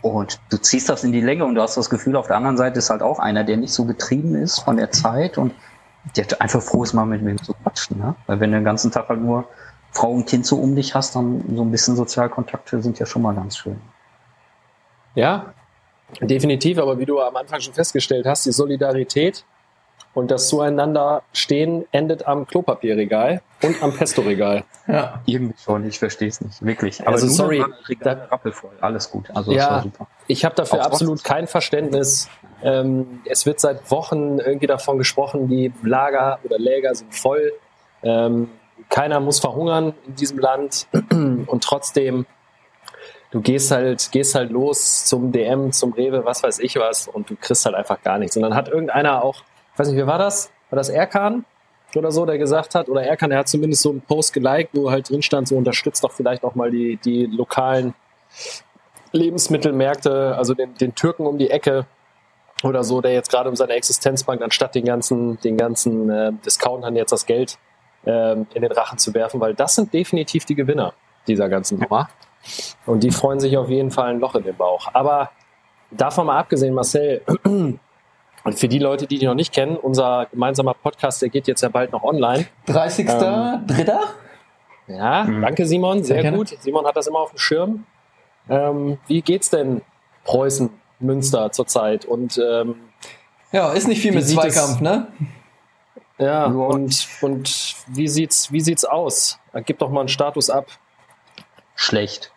und 0.03 0.41
du 0.51 0.57
ziehst 0.59 0.89
das 0.89 1.05
in 1.05 1.13
die 1.13 1.21
Länge 1.21 1.45
und 1.45 1.55
du 1.55 1.63
hast 1.63 1.77
das 1.77 1.89
Gefühl, 1.89 2.17
auf 2.17 2.27
der 2.27 2.37
anderen 2.37 2.57
Seite 2.57 2.79
ist 2.79 2.91
halt 2.91 3.03
auch 3.03 3.19
einer, 3.19 3.45
der 3.45 3.57
nicht 3.57 3.73
so 3.73 3.85
getrieben 3.85 4.35
ist 4.35 4.61
von 4.61 4.77
der 4.77 4.91
Zeit 4.91 5.39
und 5.39 5.55
der 6.17 6.27
einfach 6.41 6.61
froh 6.61 6.83
ist, 6.83 6.93
mal 6.93 7.07
mit 7.07 7.23
mir 7.23 7.37
zu 7.37 7.55
quatschen. 7.55 7.99
Ne? 7.99 8.15
Weil 8.27 8.41
wenn 8.41 8.51
du 8.51 8.59
den 8.59 8.65
ganzen 8.65 8.91
Tag 8.91 9.09
halt 9.09 9.21
nur 9.21 9.49
Frau 9.93 10.11
und 10.11 10.27
Kind 10.27 10.45
so 10.45 10.57
um 10.57 10.75
dich 10.75 10.95
hast, 10.95 11.15
dann 11.15 11.45
so 11.55 11.63
ein 11.63 11.71
bisschen 11.71 11.95
Sozialkontakte 11.95 12.83
sind 12.83 12.99
ja 12.99 13.07
schon 13.07 13.23
mal 13.23 13.35
ganz 13.35 13.57
schön. 13.57 13.81
Ja, 15.15 15.53
definitiv. 16.21 16.79
Aber 16.79 16.99
wie 16.99 17.07
du 17.07 17.21
am 17.21 17.37
Anfang 17.37 17.61
schon 17.61 17.75
festgestellt 17.75 18.27
hast, 18.27 18.47
die 18.47 18.53
Solidarität 18.53 19.45
und 20.15 20.31
das 20.31 20.49
Zueinander 20.49 21.23
stehen 21.33 21.87
endet 21.91 22.27
am 22.27 22.47
Klopapierregal 22.47 23.41
und 23.63 23.83
am 23.83 23.93
Pesto-Regal. 23.95 24.65
Ja. 24.87 25.23
Irgendwie 25.27 25.55
schon, 25.63 25.87
ich 25.87 25.99
verstehe 25.99 26.29
es 26.29 26.41
nicht, 26.41 26.65
wirklich. 26.65 27.01
Aber 27.01 27.13
also 27.13 27.29
sorry, 27.29 27.65
da, 28.01 28.13
rappelvoll, 28.31 28.73
alles 28.81 29.11
gut. 29.11 29.31
Also 29.35 29.53
ja, 29.53 29.85
ich 30.27 30.45
habe 30.45 30.55
dafür 30.55 30.81
Auch 30.81 30.87
absolut 30.87 31.19
trotzdem. 31.19 31.35
kein 31.35 31.47
Verständnis. 31.47 32.29
Ähm, 32.63 33.21
es 33.25 33.47
wird 33.47 33.61
seit 33.61 33.91
Wochen 33.91 34.39
irgendwie 34.39 34.67
davon 34.67 34.99
gesprochen, 34.99 35.49
die 35.49 35.73
Lager 35.83 36.39
oder 36.45 36.59
Läger 36.59 36.95
sind 36.95 37.15
voll. 37.15 37.53
Ähm, 38.03 38.51
keiner 38.89 39.21
muss 39.21 39.41
verhungern 39.41 39.95
in 40.07 40.17
diesem 40.17 40.39
Land 40.39 40.87
und 41.11 41.65
trotzdem 41.65 42.27
du 43.31 43.41
gehst 43.41 43.71
halt, 43.71 44.11
gehst 44.13 44.35
halt 44.35 44.51
los 44.51 45.07
zum 45.07 45.33
DM, 45.33 45.73
zum 45.73 45.93
Rewe, 45.95 46.25
was 46.25 46.43
weiß 46.43 46.59
ich 46.59 46.77
was, 46.77 47.09
und 47.09 47.31
du 47.31 47.37
kriegst 47.37 47.65
halt 47.65 47.75
einfach 47.75 48.03
gar 48.03 48.19
nichts. 48.19 48.37
Und 48.37 48.43
dann 48.43 48.55
hat 48.55 48.69
irgendeiner 48.69 49.25
auch 49.25 49.43
ich 49.73 49.79
weiß 49.79 49.89
nicht, 49.89 49.97
wie 49.97 50.07
war 50.07 50.19
das? 50.19 50.51
War 50.71 50.77
das 50.77 50.89
Erkan 50.89 51.45
oder 51.97 52.11
so, 52.11 52.25
der 52.25 52.39
gesagt 52.39 52.75
hat, 52.75 52.89
oder 52.89 53.03
Erkan, 53.03 53.31
der 53.31 53.41
hat 53.41 53.49
zumindest 53.49 53.83
so 53.83 53.91
einen 53.91 54.01
Post 54.01 54.33
geliked, 54.33 54.71
wo 54.73 54.91
halt 54.91 55.11
drin 55.11 55.23
stand, 55.23 55.49
so 55.49 55.57
unterstützt 55.57 56.03
doch 56.05 56.13
vielleicht 56.13 56.45
auch 56.45 56.55
mal 56.55 56.71
die, 56.71 56.97
die 57.05 57.27
lokalen 57.27 57.95
Lebensmittelmärkte, 59.13 60.35
also 60.37 60.55
den, 60.55 60.75
den 60.75 60.95
Türken 60.95 61.27
um 61.27 61.39
die 61.39 61.51
Ecke 61.51 61.87
oder 62.65 62.85
so, 62.85 63.01
der 63.01 63.13
jetzt 63.13 63.31
gerade 63.31 63.49
um 63.49 63.57
seine 63.57 63.75
Existenzbank, 63.75 64.41
anstatt 64.41 64.75
den 64.75 64.85
ganzen, 64.85 65.39
den 65.41 65.57
ganzen 65.57 66.09
äh, 66.09 66.33
Discountern 66.45 66.97
jetzt 66.97 67.13
das 67.13 67.27
Geld 67.27 67.59
äh, 68.05 68.33
in 68.33 68.47
den 68.63 68.73
Rachen 68.73 68.99
zu 68.99 69.13
werfen, 69.15 69.41
weil 69.41 69.55
das 69.55 69.75
sind 69.75 69.93
definitiv 69.93 70.45
die 70.45 70.55
Gewinner 70.55 70.95
dieser 71.27 71.49
ganzen 71.49 71.79
Nummer. 71.79 72.09
Und 72.87 73.05
die 73.05 73.11
freuen 73.11 73.39
sich 73.39 73.57
auf 73.57 73.69
jeden 73.69 73.91
Fall 73.91 74.11
ein 74.11 74.21
Loch 74.21 74.35
in 74.35 74.43
den 74.43 74.57
Bauch. 74.57 74.89
Aber 74.93 75.31
davon 75.91 76.27
mal 76.27 76.39
abgesehen, 76.39 76.75
Marcel, 76.75 77.23
Und 78.45 78.59
für 78.59 78.69
die 78.69 78.79
Leute, 78.79 79.07
die 79.07 79.19
die 79.19 79.27
noch 79.27 79.35
nicht 79.35 79.53
kennen, 79.53 79.77
unser 79.77 80.27
gemeinsamer 80.31 80.75
Podcast, 80.75 81.23
der 81.23 81.29
geht 81.29 81.47
jetzt 81.47 81.63
ja 81.63 81.69
bald 81.69 81.93
noch 81.93 82.03
online. 82.03 82.47
30. 82.67 83.09
Ähm, 83.09 83.67
Dritter? 83.67 84.01
Ja, 84.89 85.25
mhm. 85.25 85.43
danke 85.43 85.67
Simon, 85.67 86.03
sehr, 86.03 86.23
sehr 86.23 86.33
gut. 86.33 86.49
Simon 86.61 86.85
hat 86.87 86.97
das 86.97 87.07
immer 87.07 87.21
auf 87.21 87.31
dem 87.31 87.39
Schirm. 87.39 87.87
Ähm, 88.49 88.99
wie 89.07 89.23
geht's 89.23 89.51
denn 89.51 89.83
Preußen, 90.25 90.71
Münster 90.99 91.53
zurzeit? 91.53 92.05
Und 92.05 92.39
ähm, 92.39 92.75
ja, 93.53 93.73
ist 93.73 93.87
nicht 93.87 94.03
viel 94.03 94.13
mit 94.13 94.27
Zweikampf, 94.27 94.77
es, 94.77 94.81
ne? 94.81 95.07
Ja, 96.19 96.47
und, 96.47 97.09
und 97.21 97.77
wie 97.89 98.09
sieht's, 98.09 98.53
wie 98.53 98.61
sieht's 98.61 98.85
aus? 98.85 99.39
Gib 99.67 99.79
doch 99.79 99.91
mal 99.91 100.01
einen 100.01 100.09
Status 100.09 100.51
ab. 100.51 100.67
Schlecht 101.75 102.32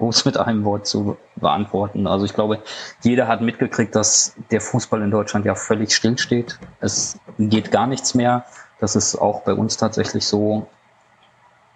um 0.00 0.08
es 0.08 0.24
mit 0.24 0.38
einem 0.38 0.64
Wort 0.64 0.86
zu 0.86 1.18
beantworten. 1.36 2.06
Also 2.06 2.24
ich 2.24 2.32
glaube, 2.32 2.60
jeder 3.02 3.28
hat 3.28 3.42
mitgekriegt, 3.42 3.94
dass 3.94 4.34
der 4.50 4.60
Fußball 4.60 5.02
in 5.02 5.10
Deutschland 5.10 5.44
ja 5.44 5.54
völlig 5.54 5.94
stillsteht. 5.94 6.58
Es 6.80 7.18
geht 7.38 7.70
gar 7.70 7.86
nichts 7.86 8.14
mehr. 8.14 8.44
Das 8.80 8.96
ist 8.96 9.16
auch 9.16 9.42
bei 9.42 9.52
uns 9.52 9.76
tatsächlich 9.76 10.26
so. 10.26 10.66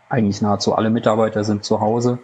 Eigentlich 0.08 0.40
nahezu 0.40 0.74
alle 0.74 0.88
Mitarbeiter 0.88 1.44
sind 1.44 1.64
zu 1.64 1.80
Hause. 1.80 2.18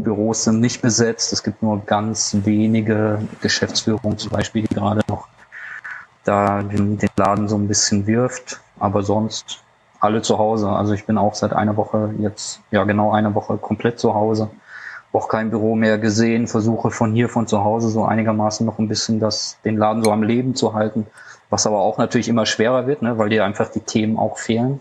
Büros 0.00 0.44
sind 0.44 0.60
nicht 0.60 0.80
besetzt. 0.80 1.32
Es 1.32 1.42
gibt 1.42 1.62
nur 1.62 1.84
ganz 1.84 2.34
wenige 2.44 3.20
Geschäftsführungen 3.42 4.16
zum 4.16 4.30
Beispiel, 4.30 4.62
die 4.62 4.74
gerade 4.74 5.02
noch 5.08 5.28
da 6.24 6.62
den, 6.62 6.96
den 6.96 7.10
Laden 7.16 7.48
so 7.48 7.56
ein 7.56 7.68
bisschen 7.68 8.06
wirft. 8.06 8.60
Aber 8.78 9.02
sonst 9.02 9.60
alle 10.00 10.22
zu 10.22 10.38
Hause. 10.38 10.70
Also 10.70 10.94
ich 10.94 11.04
bin 11.04 11.18
auch 11.18 11.34
seit 11.34 11.52
einer 11.52 11.76
Woche 11.76 12.14
jetzt, 12.18 12.60
ja 12.70 12.84
genau 12.84 13.12
eine 13.12 13.34
Woche 13.34 13.58
komplett 13.58 14.00
zu 14.00 14.14
Hause 14.14 14.48
auch 15.14 15.28
kein 15.28 15.50
Büro 15.50 15.74
mehr 15.76 15.98
gesehen, 15.98 16.46
versuche 16.46 16.90
von 16.90 17.12
hier, 17.12 17.28
von 17.28 17.46
zu 17.46 17.62
Hause 17.62 17.88
so 17.88 18.04
einigermaßen 18.04 18.66
noch 18.66 18.78
ein 18.78 18.88
bisschen 18.88 19.20
das, 19.20 19.58
den 19.64 19.76
Laden 19.76 20.02
so 20.02 20.10
am 20.10 20.22
Leben 20.22 20.54
zu 20.54 20.74
halten, 20.74 21.06
was 21.50 21.66
aber 21.66 21.78
auch 21.78 21.98
natürlich 21.98 22.28
immer 22.28 22.46
schwerer 22.46 22.86
wird, 22.86 23.02
ne, 23.02 23.16
weil 23.18 23.28
dir 23.28 23.44
einfach 23.44 23.70
die 23.70 23.80
Themen 23.80 24.18
auch 24.18 24.38
fehlen. 24.38 24.80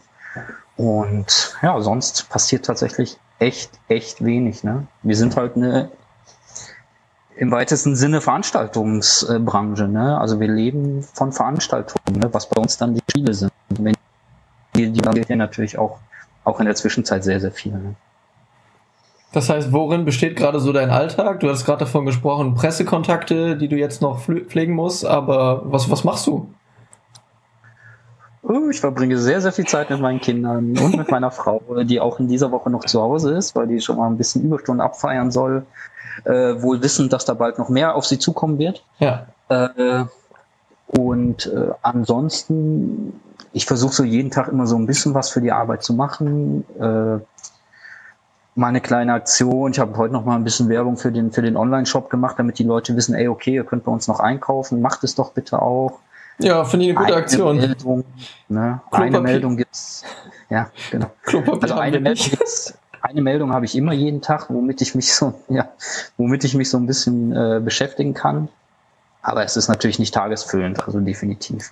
Und 0.75 1.55
ja, 1.61 1.79
sonst 1.81 2.29
passiert 2.29 2.65
tatsächlich 2.65 3.17
echt, 3.37 3.71
echt 3.87 4.23
wenig. 4.23 4.63
Ne? 4.63 4.87
Wir 5.03 5.15
sind 5.15 5.35
halt 5.35 5.55
eine 5.55 5.91
im 7.35 7.51
weitesten 7.51 7.95
Sinne 7.95 8.21
Veranstaltungsbranche. 8.21 9.87
Ne? 9.87 10.17
Also 10.19 10.39
wir 10.39 10.47
leben 10.47 11.03
von 11.03 11.31
Veranstaltungen, 11.31 12.19
ne? 12.19 12.33
was 12.33 12.49
bei 12.49 12.59
uns 12.59 12.77
dann 12.77 12.95
die 12.95 13.01
Spiele 13.09 13.33
sind. 13.33 13.51
Die, 14.75 14.91
die 14.91 15.01
geht 15.01 15.29
ja 15.29 15.35
natürlich 15.35 15.77
auch, 15.77 15.99
auch 16.43 16.59
in 16.59 16.65
der 16.65 16.75
Zwischenzeit 16.75 17.23
sehr, 17.23 17.39
sehr 17.39 17.51
viel. 17.51 17.73
Ne? 17.73 17.95
Das 19.33 19.49
heißt, 19.49 19.73
worin 19.73 20.05
besteht 20.05 20.35
gerade 20.35 20.59
so 20.59 20.71
dein 20.71 20.91
Alltag? 20.91 21.39
Du 21.39 21.49
hast 21.49 21.65
gerade 21.65 21.79
davon 21.79 22.05
gesprochen, 22.05 22.53
Pressekontakte, 22.53 23.57
die 23.57 23.67
du 23.67 23.75
jetzt 23.75 24.01
noch 24.01 24.21
pflegen 24.21 24.73
musst, 24.73 25.05
aber 25.05 25.63
was, 25.65 25.89
was 25.89 26.03
machst 26.03 26.27
du? 26.27 26.47
Oh, 28.43 28.69
ich 28.69 28.79
verbringe 28.79 29.17
sehr, 29.17 29.41
sehr 29.41 29.51
viel 29.51 29.65
Zeit 29.65 29.89
mit 29.89 29.99
meinen 29.99 30.21
Kindern 30.21 30.77
und 30.77 30.97
mit 30.97 31.09
meiner 31.09 31.31
Frau, 31.31 31.61
die 31.83 31.99
auch 31.99 32.19
in 32.19 32.27
dieser 32.27 32.51
Woche 32.51 32.69
noch 32.69 32.85
zu 32.85 33.01
Hause 33.01 33.33
ist, 33.33 33.55
weil 33.55 33.67
die 33.67 33.81
schon 33.81 33.97
mal 33.97 34.07
ein 34.07 34.17
bisschen 34.17 34.43
Überstunden 34.43 34.81
abfeiern 34.81 35.31
soll. 35.31 35.65
Äh, 36.25 36.61
wohl 36.61 36.83
wissend, 36.83 37.11
dass 37.11 37.25
da 37.25 37.33
bald 37.33 37.57
noch 37.57 37.69
mehr 37.69 37.95
auf 37.95 38.05
sie 38.05 38.19
zukommen 38.19 38.59
wird. 38.59 38.85
Ja. 38.99 39.25
Äh, 39.49 40.03
und 40.87 41.47
äh, 41.47 41.71
ansonsten, 41.81 43.19
ich 43.51 43.65
versuche 43.65 43.93
so 43.93 44.03
jeden 44.03 44.29
Tag 44.29 44.47
immer 44.49 44.67
so 44.67 44.75
ein 44.75 44.85
bisschen 44.85 45.15
was 45.15 45.31
für 45.31 45.41
die 45.41 45.51
Arbeit 45.51 45.81
zu 45.81 45.93
machen. 45.95 46.65
Äh, 46.79 47.19
mal 48.55 48.67
eine 48.67 48.81
kleine 48.81 49.13
Aktion. 49.13 49.71
Ich 49.71 49.79
habe 49.79 49.97
heute 49.97 50.13
noch 50.13 50.25
mal 50.25 50.35
ein 50.35 50.43
bisschen 50.43 50.69
Werbung 50.69 50.97
für 50.97 51.11
den, 51.11 51.31
für 51.31 51.41
den 51.41 51.57
Online-Shop 51.57 52.09
gemacht, 52.09 52.35
damit 52.37 52.59
die 52.59 52.63
Leute 52.63 52.95
wissen, 52.95 53.15
ey, 53.15 53.27
okay, 53.27 53.55
ihr 53.55 53.63
könnt 53.63 53.83
bei 53.83 53.91
uns 53.91 54.07
noch 54.07 54.19
einkaufen, 54.19 54.81
macht 54.81 55.03
es 55.03 55.15
doch 55.15 55.31
bitte 55.31 55.61
auch. 55.61 55.99
Ja, 56.39 56.65
finde 56.65 56.85
ich 56.85 56.91
eine 56.91 56.99
gute 56.99 57.13
eine 57.13 57.23
Aktion. 57.23 57.57
Meldung, 57.57 58.03
ne? 58.49 58.81
Eine 58.91 59.21
Meldung 59.21 59.57
gibt's. 59.57 60.03
Ja, 60.49 60.69
genau. 60.91 61.11
Also 61.61 61.75
eine 61.75 61.99
Meldung 61.99 62.25
gibt's. 62.29 62.77
Eine 63.01 63.21
Meldung 63.21 63.53
habe 63.53 63.65
ich 63.65 63.75
immer 63.75 63.93
jeden 63.93 64.21
Tag, 64.21 64.49
womit 64.49 64.81
ich 64.81 64.95
mich 64.95 65.13
so, 65.13 65.33
ja, 65.49 65.69
womit 66.17 66.43
ich 66.43 66.55
mich 66.55 66.69
so 66.69 66.77
ein 66.77 66.87
bisschen 66.87 67.35
äh, 67.35 67.59
beschäftigen 67.63 68.13
kann. 68.13 68.49
Aber 69.21 69.43
es 69.43 69.55
ist 69.55 69.67
natürlich 69.67 69.99
nicht 69.99 70.13
tagesfüllend, 70.13 70.85
also 70.85 70.99
definitiv. 70.99 71.71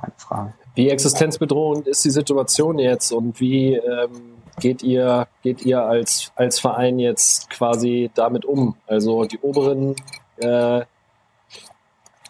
Keine 0.00 0.12
Frage. 0.16 0.54
Wie 0.74 0.90
existenzbedrohend 0.90 1.86
ist 1.86 2.04
die 2.04 2.10
Situation 2.10 2.78
jetzt 2.78 3.12
und 3.12 3.40
wie 3.40 3.74
ähm, 3.74 4.36
geht 4.60 4.82
ihr, 4.82 5.26
geht 5.42 5.64
ihr 5.64 5.82
als, 5.82 6.32
als 6.36 6.60
Verein 6.60 6.98
jetzt 6.98 7.50
quasi 7.50 8.10
damit 8.14 8.44
um? 8.44 8.76
Also 8.86 9.24
die 9.24 9.38
oberen 9.38 9.96
äh, 10.38 10.82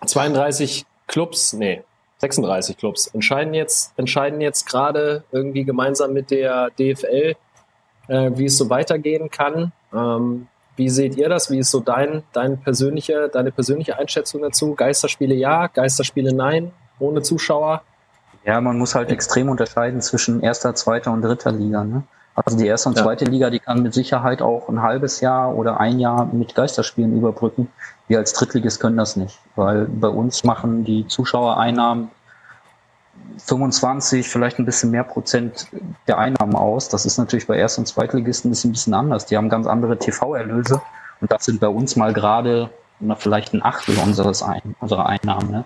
32 0.04 0.86
Clubs, 1.06 1.52
nee, 1.52 1.82
36 2.18 2.76
Clubs 2.76 3.08
entscheiden 3.08 3.54
jetzt, 3.54 3.92
entscheiden 3.98 4.40
jetzt 4.40 4.66
gerade 4.66 5.24
irgendwie 5.32 5.64
gemeinsam 5.64 6.12
mit 6.12 6.30
der 6.30 6.70
DFL, 6.78 7.34
äh, 8.08 8.30
wie 8.34 8.46
es 8.46 8.56
so 8.56 8.70
weitergehen 8.70 9.30
kann. 9.30 9.72
Ähm, 9.92 10.48
wie 10.76 10.88
seht 10.88 11.16
ihr 11.16 11.28
das? 11.28 11.50
Wie 11.50 11.58
ist 11.58 11.70
so 11.70 11.80
dein, 11.80 12.22
dein 12.32 12.60
persönliche, 12.60 13.28
deine 13.28 13.50
persönliche 13.50 13.98
Einschätzung 13.98 14.42
dazu? 14.42 14.74
Geisterspiele 14.74 15.34
ja, 15.34 15.68
Geisterspiele 15.68 16.34
nein, 16.34 16.72
ohne 16.98 17.22
Zuschauer? 17.22 17.82
Ja, 18.44 18.60
man 18.60 18.78
muss 18.78 18.94
halt 18.94 19.10
extrem 19.10 19.48
unterscheiden 19.48 20.00
zwischen 20.00 20.40
erster, 20.40 20.74
zweiter 20.74 21.12
und 21.12 21.22
dritter 21.22 21.52
Liga. 21.52 21.84
Ne? 21.84 22.04
Also 22.36 22.56
die 22.58 22.66
erste 22.66 22.90
und 22.90 22.98
zweite 22.98 23.24
ja. 23.24 23.30
Liga, 23.30 23.50
die 23.50 23.58
kann 23.58 23.82
mit 23.82 23.94
Sicherheit 23.94 24.42
auch 24.42 24.68
ein 24.68 24.82
halbes 24.82 25.20
Jahr 25.20 25.54
oder 25.54 25.80
ein 25.80 25.98
Jahr 25.98 26.26
mit 26.26 26.54
Geisterspielen 26.54 27.16
überbrücken. 27.16 27.68
Wir 28.08 28.18
als 28.18 28.34
Drittligist 28.34 28.78
können 28.78 28.98
das 28.98 29.16
nicht, 29.16 29.38
weil 29.56 29.86
bei 29.86 30.08
uns 30.08 30.44
machen 30.44 30.84
die 30.84 31.06
Zuschauereinnahmen 31.08 32.10
25, 33.38 34.28
vielleicht 34.28 34.58
ein 34.58 34.66
bisschen 34.66 34.90
mehr 34.90 35.04
Prozent 35.04 35.66
der 36.06 36.18
Einnahmen 36.18 36.54
aus. 36.54 36.88
Das 36.88 37.06
ist 37.06 37.18
natürlich 37.18 37.46
bei 37.46 37.56
Erst- 37.56 37.78
und 37.78 37.86
Zweitligisten 37.86 38.48
ein 38.48 38.52
bisschen, 38.52 38.70
ein 38.70 38.72
bisschen 38.72 38.94
anders. 38.94 39.26
Die 39.26 39.36
haben 39.36 39.48
ganz 39.48 39.66
andere 39.66 39.98
TV-Erlöse 39.98 40.80
und 41.20 41.32
das 41.32 41.44
sind 41.46 41.60
bei 41.60 41.68
uns 41.68 41.96
mal 41.96 42.12
gerade 42.12 42.70
vielleicht 43.18 43.54
ein 43.54 43.62
Achtel 43.62 43.96
unseres 43.98 44.42
Ein 44.42 44.74
unserer 44.80 45.06
Einnahmen. 45.06 45.50
Ne? 45.50 45.64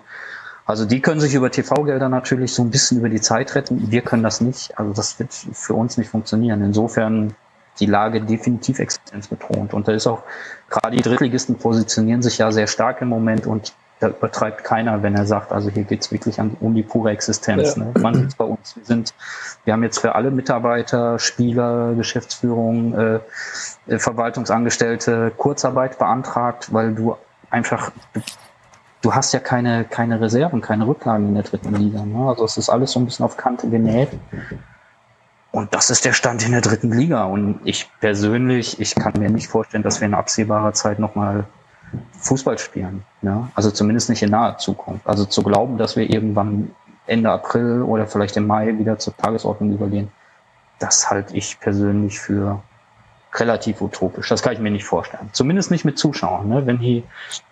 Also 0.65 0.85
die 0.85 1.01
können 1.01 1.19
sich 1.19 1.33
über 1.33 1.51
TV-Gelder 1.51 2.09
natürlich 2.09 2.53
so 2.53 2.63
ein 2.63 2.71
bisschen 2.71 2.99
über 2.99 3.09
die 3.09 3.21
Zeit 3.21 3.55
retten. 3.55 3.91
Wir 3.91 4.01
können 4.01 4.23
das 4.23 4.41
nicht. 4.41 4.77
Also 4.77 4.93
das 4.93 5.19
wird 5.19 5.33
für 5.33 5.73
uns 5.73 5.97
nicht 5.97 6.09
funktionieren. 6.09 6.63
Insofern 6.63 7.35
die 7.79 7.85
Lage 7.85 8.21
definitiv 8.21 8.79
existenzbedrohend. 8.79 9.73
Und 9.73 9.87
da 9.87 9.93
ist 9.93 10.07
auch, 10.07 10.23
gerade 10.69 10.95
die 10.95 11.01
Drittligisten 11.01 11.55
positionieren 11.55 12.21
sich 12.21 12.37
ja 12.37 12.51
sehr 12.51 12.67
stark 12.67 13.01
im 13.01 13.09
Moment 13.09 13.47
und 13.47 13.73
da 14.01 14.09
übertreibt 14.09 14.63
keiner, 14.63 15.03
wenn 15.03 15.15
er 15.15 15.25
sagt, 15.25 15.51
also 15.51 15.69
hier 15.69 15.83
geht's 15.83 16.11
wirklich 16.11 16.39
an, 16.39 16.57
um 16.59 16.73
die 16.73 16.81
pure 16.81 17.11
Existenz. 17.11 17.75
Ja. 17.75 17.83
Ne? 17.83 17.93
Man 17.99 18.15
sieht 18.15 18.35
bei 18.35 18.45
uns, 18.45 18.75
wir 18.75 18.83
sind, 18.83 19.13
wir 19.63 19.73
haben 19.73 19.83
jetzt 19.83 19.99
für 19.99 20.15
alle 20.15 20.31
Mitarbeiter, 20.31 21.19
Spieler, 21.19 21.93
Geschäftsführung, 21.93 22.97
äh, 22.97 23.19
äh 23.87 23.99
Verwaltungsangestellte 23.99 25.31
Kurzarbeit 25.37 25.99
beantragt, 25.99 26.73
weil 26.73 26.95
du 26.95 27.15
einfach, 27.51 27.91
du 28.13 28.21
hast 29.13 29.33
ja 29.33 29.39
keine, 29.39 29.83
keine 29.83 30.21
Reserven, 30.21 30.61
keine 30.61 30.87
Rücklagen 30.87 31.29
in 31.29 31.33
der 31.33 31.43
dritten 31.43 31.73
Liga. 31.73 32.05
Ne? 32.05 32.27
Also 32.27 32.45
es 32.45 32.57
ist 32.57 32.69
alles 32.69 32.91
so 32.91 32.99
ein 32.99 33.05
bisschen 33.05 33.25
auf 33.25 33.37
Kante 33.37 33.69
genäht. 33.69 34.09
Und 35.51 35.73
das 35.73 35.89
ist 35.89 36.05
der 36.05 36.13
Stand 36.13 36.45
in 36.45 36.51
der 36.51 36.61
dritten 36.61 36.91
Liga. 36.91 37.25
Und 37.25 37.59
ich 37.65 37.89
persönlich, 37.99 38.79
ich 38.79 38.95
kann 38.95 39.13
mir 39.17 39.29
nicht 39.29 39.47
vorstellen, 39.47 39.83
dass 39.83 39.99
wir 39.99 40.07
in 40.07 40.13
absehbarer 40.13 40.73
Zeit 40.73 40.99
nochmal 40.99 41.45
Fußball 42.19 42.57
spielen. 42.57 43.03
Ja? 43.21 43.49
Also 43.55 43.71
zumindest 43.71 44.09
nicht 44.09 44.21
in 44.21 44.29
naher 44.29 44.57
Zukunft. 44.57 45.07
Also 45.07 45.25
zu 45.25 45.43
glauben, 45.43 45.77
dass 45.77 45.95
wir 45.95 46.09
irgendwann 46.09 46.71
Ende 47.07 47.31
April 47.31 47.81
oder 47.81 48.07
vielleicht 48.07 48.37
im 48.37 48.47
Mai 48.47 48.77
wieder 48.77 48.99
zur 48.99 49.17
Tagesordnung 49.17 49.73
übergehen, 49.73 50.11
das 50.79 51.09
halte 51.09 51.35
ich 51.35 51.59
persönlich 51.59 52.19
für 52.19 52.61
relativ 53.33 53.81
utopisch. 53.81 54.27
Das 54.29 54.41
kann 54.41 54.53
ich 54.53 54.59
mir 54.59 54.71
nicht 54.71 54.83
vorstellen. 54.83 55.29
Zumindest 55.31 55.71
nicht 55.71 55.85
mit 55.85 55.97
Zuschauern. 55.97 56.49
Ne? 56.49 56.65
Wenn 56.65 56.79
die 56.79 57.03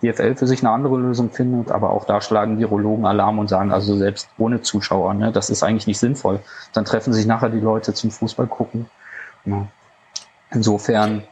DFL 0.03 0.35
für 0.35 0.47
sich 0.47 0.59
eine 0.61 0.71
andere 0.71 0.97
Lösung 0.97 1.31
findet, 1.31 1.71
aber 1.71 1.91
auch 1.91 2.05
da 2.05 2.21
schlagen 2.21 2.59
Virologen 2.59 3.05
Alarm 3.05 3.39
und 3.39 3.47
sagen, 3.47 3.71
also 3.71 3.95
selbst 3.95 4.29
ohne 4.37 4.61
Zuschauer, 4.61 5.13
ne, 5.13 5.31
das 5.31 5.49
ist 5.49 5.63
eigentlich 5.63 5.87
nicht 5.87 5.99
sinnvoll. 5.99 6.41
Dann 6.73 6.85
treffen 6.85 7.13
sich 7.13 7.25
nachher 7.25 7.49
die 7.49 7.61
Leute 7.61 7.93
zum 7.93 8.11
Fußball 8.11 8.47
gucken. 8.47 8.89
Ja. 9.45 9.67
Insofern 10.51 11.23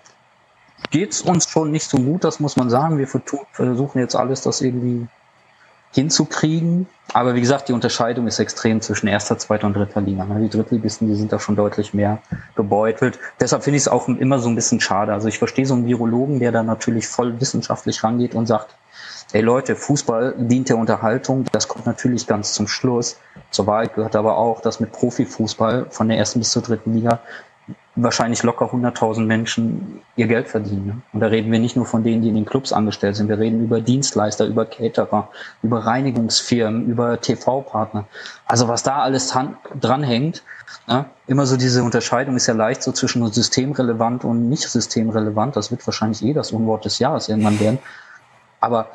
geht's 0.91 1.21
uns 1.21 1.49
schon 1.49 1.71
nicht 1.71 1.89
so 1.89 1.97
gut, 1.97 2.23
das 2.23 2.39
muss 2.39 2.55
man 2.55 2.69
sagen. 2.69 2.97
Wir 2.97 3.07
versuchen 3.07 3.99
jetzt 3.99 4.15
alles, 4.15 4.41
das 4.41 4.61
irgendwie 4.61 5.07
hinzukriegen. 5.93 6.87
Aber 7.13 7.35
wie 7.35 7.41
gesagt, 7.41 7.69
die 7.69 7.73
Unterscheidung 7.73 8.27
ist 8.27 8.39
extrem 8.39 8.81
zwischen 8.81 9.07
erster, 9.07 9.37
zweiter 9.37 9.67
und 9.67 9.75
dritter 9.75 10.01
Liga. 10.01 10.25
Ne? 10.25 10.41
Die 10.41 10.49
Drittligisten, 10.49 11.07
die 11.07 11.15
sind 11.15 11.31
da 11.31 11.39
schon 11.39 11.55
deutlich 11.55 11.93
mehr 11.93 12.19
gebeutelt. 12.55 13.17
Deshalb 13.39 13.63
finde 13.63 13.77
ich 13.77 13.83
es 13.83 13.87
auch 13.87 14.07
immer 14.07 14.39
so 14.39 14.49
ein 14.49 14.55
bisschen 14.55 14.81
schade. 14.81 15.13
Also 15.13 15.27
ich 15.27 15.37
verstehe 15.37 15.65
so 15.65 15.73
einen 15.73 15.85
Virologen, 15.85 16.39
der 16.39 16.51
da 16.51 16.63
natürlich 16.63 17.07
voll 17.07 17.39
wissenschaftlich 17.39 18.03
rangeht 18.03 18.35
und 18.35 18.45
sagt, 18.45 18.75
ey 19.31 19.41
Leute, 19.41 19.75
Fußball 19.75 20.35
dient 20.37 20.69
der 20.69 20.77
Unterhaltung. 20.77 21.45
Das 21.51 21.67
kommt 21.67 21.85
natürlich 21.85 22.27
ganz 22.27 22.53
zum 22.53 22.67
Schluss. 22.67 23.17
Zur 23.51 23.67
Wahrheit 23.67 23.95
gehört 23.95 24.15
aber 24.15 24.37
auch, 24.37 24.61
dass 24.61 24.79
mit 24.79 24.91
Profifußball 24.91 25.87
von 25.89 26.09
der 26.09 26.17
ersten 26.17 26.39
bis 26.39 26.51
zur 26.51 26.61
dritten 26.61 26.93
Liga 26.93 27.19
wahrscheinlich 27.97 28.43
locker 28.43 28.65
100.000 28.65 29.21
Menschen 29.25 30.01
ihr 30.15 30.27
Geld 30.27 30.47
verdienen. 30.47 30.85
Ne? 30.85 31.01
Und 31.13 31.19
da 31.19 31.27
reden 31.27 31.51
wir 31.51 31.59
nicht 31.59 31.75
nur 31.75 31.85
von 31.85 32.03
denen, 32.03 32.21
die 32.21 32.29
in 32.29 32.35
den 32.35 32.45
Clubs 32.45 32.71
angestellt 32.71 33.15
sind. 33.15 33.27
Wir 33.27 33.39
reden 33.39 33.63
über 33.63 33.81
Dienstleister, 33.81 34.45
über 34.45 34.65
Caterer, 34.65 35.29
über 35.63 35.79
Reinigungsfirmen, 35.79 36.85
über 36.87 37.19
TV-Partner. 37.19 38.05
Also 38.45 38.67
was 38.67 38.83
da 38.83 38.99
alles 38.99 39.35
dranhängt, 39.81 40.43
ne? 40.87 41.05
immer 41.25 41.45
so 41.45 41.57
diese 41.57 41.83
Unterscheidung 41.83 42.35
ist 42.35 42.47
ja 42.47 42.53
leicht 42.53 42.83
so 42.83 42.91
zwischen 42.91 43.25
systemrelevant 43.31 44.23
und 44.23 44.47
nicht 44.47 44.69
systemrelevant. 44.69 45.55
Das 45.55 45.71
wird 45.71 45.85
wahrscheinlich 45.85 46.23
eh 46.23 46.33
das 46.33 46.51
Unwort 46.51 46.85
des 46.85 46.99
Jahres 46.99 47.29
irgendwann 47.29 47.59
werden. 47.59 47.79
Aber 48.59 48.87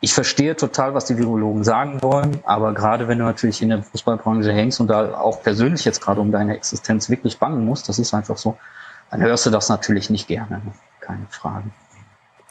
ich 0.00 0.14
verstehe 0.14 0.54
total, 0.54 0.94
was 0.94 1.06
die 1.06 1.18
Virologen 1.18 1.64
sagen 1.64 2.02
wollen, 2.02 2.40
aber 2.44 2.72
gerade 2.72 3.08
wenn 3.08 3.18
du 3.18 3.24
natürlich 3.24 3.60
in 3.62 3.70
der 3.70 3.82
Fußballbranche 3.82 4.52
hängst 4.52 4.80
und 4.80 4.86
da 4.88 5.18
auch 5.18 5.42
persönlich 5.42 5.84
jetzt 5.84 6.00
gerade 6.00 6.20
um 6.20 6.30
deine 6.30 6.54
Existenz 6.54 7.10
wirklich 7.10 7.38
bangen 7.38 7.64
musst, 7.64 7.88
das 7.88 7.98
ist 7.98 8.14
einfach 8.14 8.36
so, 8.36 8.56
dann 9.10 9.20
hörst 9.22 9.46
du 9.46 9.50
das 9.50 9.68
natürlich 9.68 10.08
nicht 10.08 10.28
gerne. 10.28 10.62
Keine 11.00 11.26
Frage. 11.30 11.70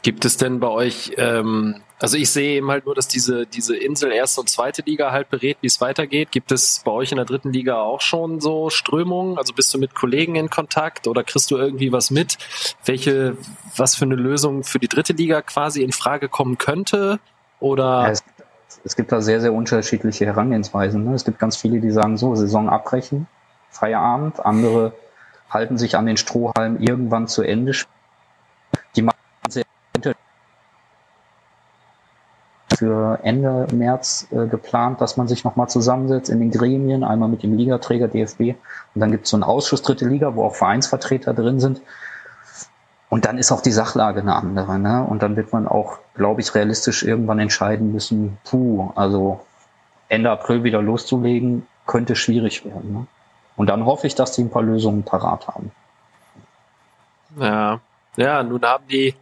Gibt 0.02 0.24
es 0.24 0.36
denn 0.36 0.60
bei 0.60 0.68
euch, 0.68 1.12
ähm, 1.16 1.80
also 1.98 2.16
ich 2.16 2.30
sehe 2.30 2.56
eben 2.58 2.70
halt 2.70 2.86
nur, 2.86 2.94
dass 2.94 3.08
diese, 3.08 3.46
diese 3.46 3.76
Insel 3.76 4.12
erste 4.12 4.40
und 4.40 4.48
zweite 4.48 4.82
Liga 4.82 5.10
halt 5.10 5.28
berät, 5.28 5.56
wie 5.60 5.66
es 5.66 5.80
weitergeht. 5.80 6.30
Gibt 6.30 6.52
es 6.52 6.82
bei 6.84 6.92
euch 6.92 7.10
in 7.10 7.16
der 7.16 7.24
dritten 7.24 7.52
Liga 7.52 7.80
auch 7.80 8.00
schon 8.00 8.40
so 8.40 8.70
Strömungen? 8.70 9.38
Also 9.38 9.54
bist 9.54 9.74
du 9.74 9.78
mit 9.78 9.94
Kollegen 9.94 10.36
in 10.36 10.50
Kontakt 10.50 11.08
oder 11.08 11.24
kriegst 11.24 11.50
du 11.50 11.56
irgendwie 11.56 11.92
was 11.92 12.10
mit, 12.10 12.38
welche, 12.84 13.36
was 13.76 13.96
für 13.96 14.04
eine 14.04 14.14
Lösung 14.14 14.62
für 14.62 14.78
die 14.78 14.88
dritte 14.88 15.14
Liga 15.14 15.42
quasi 15.42 15.82
in 15.82 15.92
Frage 15.92 16.28
kommen 16.28 16.58
könnte? 16.58 17.18
Oder? 17.60 18.02
Ja, 18.02 18.10
es, 18.10 18.22
es, 18.84 18.96
gibt 18.96 19.12
da 19.12 19.20
sehr, 19.20 19.40
sehr 19.40 19.52
unterschiedliche 19.52 20.26
Herangehensweisen. 20.26 21.04
Ne? 21.04 21.14
Es 21.14 21.24
gibt 21.24 21.38
ganz 21.38 21.56
viele, 21.56 21.80
die 21.80 21.90
sagen 21.90 22.16
so, 22.16 22.34
Saison 22.34 22.68
abbrechen, 22.68 23.26
Feierabend. 23.70 24.44
Andere 24.44 24.92
halten 25.50 25.78
sich 25.78 25.96
an 25.96 26.06
den 26.06 26.16
Strohhalm 26.16 26.78
irgendwann 26.80 27.26
zu 27.26 27.42
Ende. 27.42 27.72
Die 28.94 29.02
machen 29.02 29.16
sehr 29.48 29.64
für 32.78 33.18
Ende 33.24 33.66
März 33.72 34.28
äh, 34.30 34.46
geplant, 34.46 35.00
dass 35.00 35.16
man 35.16 35.26
sich 35.26 35.42
nochmal 35.42 35.68
zusammensetzt 35.68 36.30
in 36.30 36.38
den 36.38 36.50
Gremien, 36.50 37.02
einmal 37.02 37.28
mit 37.28 37.42
dem 37.42 37.56
Ligaträger 37.56 38.06
DFB 38.06 38.40
und 38.94 39.00
dann 39.00 39.10
gibt 39.10 39.24
es 39.24 39.30
so 39.30 39.36
einen 39.36 39.42
Ausschuss 39.42 39.82
Dritte 39.82 40.06
Liga, 40.06 40.36
wo 40.36 40.44
auch 40.44 40.54
Vereinsvertreter 40.54 41.34
drin 41.34 41.58
sind 41.58 41.80
und 43.10 43.24
dann 43.24 43.38
ist 43.38 43.52
auch 43.52 43.62
die 43.62 43.72
Sachlage 43.72 44.20
eine 44.20 44.34
andere. 44.34 44.78
Ne? 44.78 45.02
Und 45.02 45.22
dann 45.22 45.36
wird 45.36 45.52
man 45.52 45.66
auch, 45.66 45.98
glaube 46.14 46.40
ich, 46.40 46.54
realistisch 46.54 47.02
irgendwann 47.02 47.38
entscheiden 47.38 47.92
müssen, 47.92 48.38
puh, 48.44 48.90
also 48.94 49.40
Ende 50.08 50.30
April 50.30 50.62
wieder 50.62 50.82
loszulegen, 50.82 51.66
könnte 51.86 52.16
schwierig 52.16 52.64
werden. 52.64 52.92
Ne? 52.92 53.06
Und 53.56 53.68
dann 53.68 53.86
hoffe 53.86 54.06
ich, 54.06 54.14
dass 54.14 54.32
die 54.32 54.42
ein 54.42 54.50
paar 54.50 54.62
Lösungen 54.62 55.02
parat 55.04 55.48
haben. 55.48 55.72
Ja, 57.38 57.80
ja, 58.16 58.42
nun 58.42 58.62
haben 58.62 58.84
die 58.88 59.14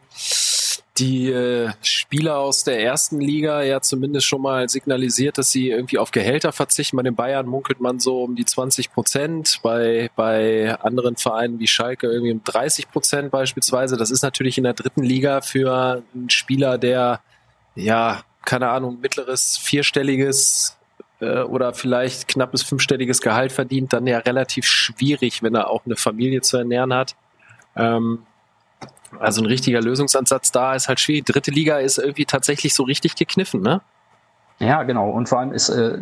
die 0.99 1.31
äh, 1.31 1.71
Spieler 1.83 2.39
aus 2.39 2.65
der 2.65 2.83
ersten 2.83 3.21
Liga 3.21 3.63
ja 3.63 3.81
zumindest 3.81 4.27
schon 4.27 4.43
mal 4.43 4.69
signalisiert, 4.69 5.39
dass 5.39 5.51
sie 5.51 5.71
irgendwie 5.71 5.99
auf 5.99 6.11
Gehälter 6.11 6.53
verzichten. 6.53 6.97
Bei 6.97 7.03
den 7.03 7.15
Bayern 7.15 7.47
munkelt 7.47 7.81
man 7.81 8.01
so 8.01 8.23
um 8.23 8.35
die 8.35 8.45
20 8.45 8.93
Prozent, 8.93 9.61
bei, 9.63 10.11
bei 10.17 10.75
anderen 10.81 11.17
Vereinen 11.17 11.59
wie 11.59 11.67
Schalke 11.67 12.07
irgendwie 12.07 12.33
um 12.33 12.43
30 12.45 12.91
Prozent 12.91 13.31
beispielsweise. 13.31 13.97
Das 13.97 14.11
ist 14.11 14.23
natürlich 14.23 14.59
in 14.59 14.65
der 14.65 14.75
dritten 14.75 15.03
Liga 15.03 15.41
für 15.43 16.03
einen 16.15 16.31
Spieler, 16.31 16.79
der 16.79 17.21
ja, 17.75 18.23
keine 18.45 18.71
Ahnung, 18.71 19.01
mittleres, 19.01 19.59
vierstelliges 19.59 20.77
äh, 21.21 21.41
oder 21.43 21.75
vielleicht 21.75 22.29
knappes 22.29 22.63
fünfstelliges 22.63 23.21
Gehalt 23.21 23.53
verdient, 23.53 23.93
dann 23.93 24.07
ja 24.07 24.19
relativ 24.19 24.67
schwierig, 24.67 25.43
wenn 25.43 25.55
er 25.55 25.71
auch 25.71 25.85
eine 25.85 25.97
Familie 25.97 26.41
zu 26.41 26.57
ernähren 26.57 26.95
hat. 26.95 27.17
Ähm, 27.77 28.21
also 29.19 29.43
ein 29.43 29.47
richtiger 29.47 29.81
Lösungsansatz 29.81 30.53
da 30.53 30.75
ist 30.75 30.89
halt 30.89 31.01
schwierig. 31.01 31.25
Dritte 31.27 31.51
Liga 31.51 31.79
ist 31.79 31.99
irgendwie 31.99 32.27
tatsächlich 32.27 32.75
so 32.75 32.83
richtig 32.83 33.17
gekniffen, 33.17 33.63
ne? 33.63 33.81
Ja, 34.59 34.83
genau. 34.83 35.11
Und 35.11 35.29
vor 35.29 35.39
allem 35.41 35.53
ist 35.53 35.69
äh, 35.69 35.99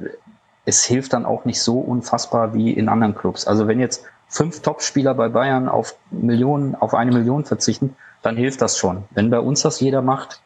es 0.65 0.85
hilft 0.85 1.13
dann 1.13 1.27
auch 1.27 1.45
nicht 1.45 1.61
so 1.61 1.79
unfassbar 1.79 2.55
wie 2.55 2.73
in 2.73 2.89
anderen 2.89 3.15
Clubs. 3.15 3.47
Also 3.47 3.69
wenn 3.69 3.81
jetzt 3.81 4.05
fünf 4.29 4.63
Topspieler 4.63 5.15
bei 5.15 5.29
Bayern 5.29 5.69
auf 5.69 5.97
Millionen, 6.11 6.75
auf 6.75 6.95
eine 6.95 7.13
Million 7.13 7.45
verzichten, 7.45 7.97
dann 8.23 8.37
hilft 8.37 8.63
das 8.63 8.79
schon. 8.79 9.05
Wenn 9.11 9.31
bei 9.31 9.41
uns 9.41 9.63
das 9.63 9.81
jeder 9.81 10.01
macht, 10.01 10.41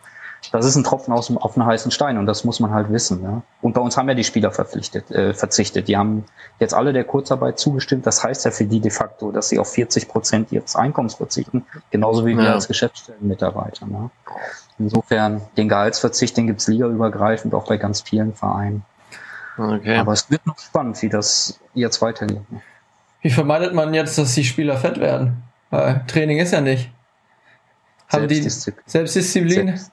das 0.52 0.64
ist 0.64 0.76
ein 0.76 0.84
Tropfen 0.84 1.12
aus, 1.12 1.34
auf 1.36 1.56
einen 1.56 1.66
heißen 1.66 1.90
Stein 1.90 2.16
und 2.16 2.26
das 2.26 2.44
muss 2.44 2.60
man 2.60 2.70
halt 2.70 2.90
wissen. 2.90 3.22
Ja? 3.22 3.42
Und 3.60 3.74
bei 3.74 3.80
uns 3.80 3.96
haben 3.96 4.08
ja 4.08 4.14
die 4.14 4.24
Spieler 4.24 4.50
verpflichtet, 4.50 5.10
äh, 5.10 5.34
verzichtet. 5.34 5.88
Die 5.88 5.96
haben 5.96 6.24
jetzt 6.58 6.74
alle 6.74 6.92
der 6.92 7.04
Kurzarbeit 7.04 7.58
zugestimmt. 7.58 8.06
Das 8.06 8.22
heißt 8.22 8.44
ja 8.44 8.50
für 8.50 8.64
die 8.64 8.80
de 8.80 8.90
facto, 8.90 9.30
dass 9.30 9.48
sie 9.48 9.58
auf 9.58 9.72
40 9.72 10.08
Prozent 10.08 10.52
ihres 10.52 10.76
Einkommens 10.76 11.14
verzichten, 11.14 11.66
genauso 11.90 12.24
wie 12.24 12.32
ja. 12.32 12.38
wir 12.38 12.52
als 12.54 12.68
Geschäftsstellenmitarbeiter. 12.68 13.86
Ne? 13.86 14.10
Insofern, 14.78 15.42
den 15.56 15.68
Gehaltsverzicht, 15.68 16.36
den 16.36 16.46
gibt's 16.46 16.68
ligaübergreifend 16.68 17.54
auch 17.54 17.66
bei 17.66 17.76
ganz 17.76 18.00
vielen 18.00 18.32
Vereinen. 18.34 18.84
Okay. 19.58 19.96
Aber 19.96 20.12
es 20.12 20.30
wird 20.30 20.46
noch 20.46 20.58
spannend, 20.58 21.02
wie 21.02 21.08
das 21.08 21.58
jetzt 21.74 22.00
weitergeht. 22.00 22.40
Wie 23.20 23.30
vermeidet 23.30 23.74
man 23.74 23.92
jetzt, 23.92 24.16
dass 24.16 24.34
die 24.34 24.44
Spieler 24.44 24.76
fett 24.76 25.00
werden? 25.00 25.42
Weil 25.70 26.04
Training 26.06 26.38
ist 26.38 26.52
ja 26.52 26.60
nicht. 26.60 26.90
Haben 28.08 28.28
Selbstdisziplin. 28.28 28.84
die 28.86 28.90
Selbstdisziplin? 28.90 29.66
Selbst. 29.66 29.92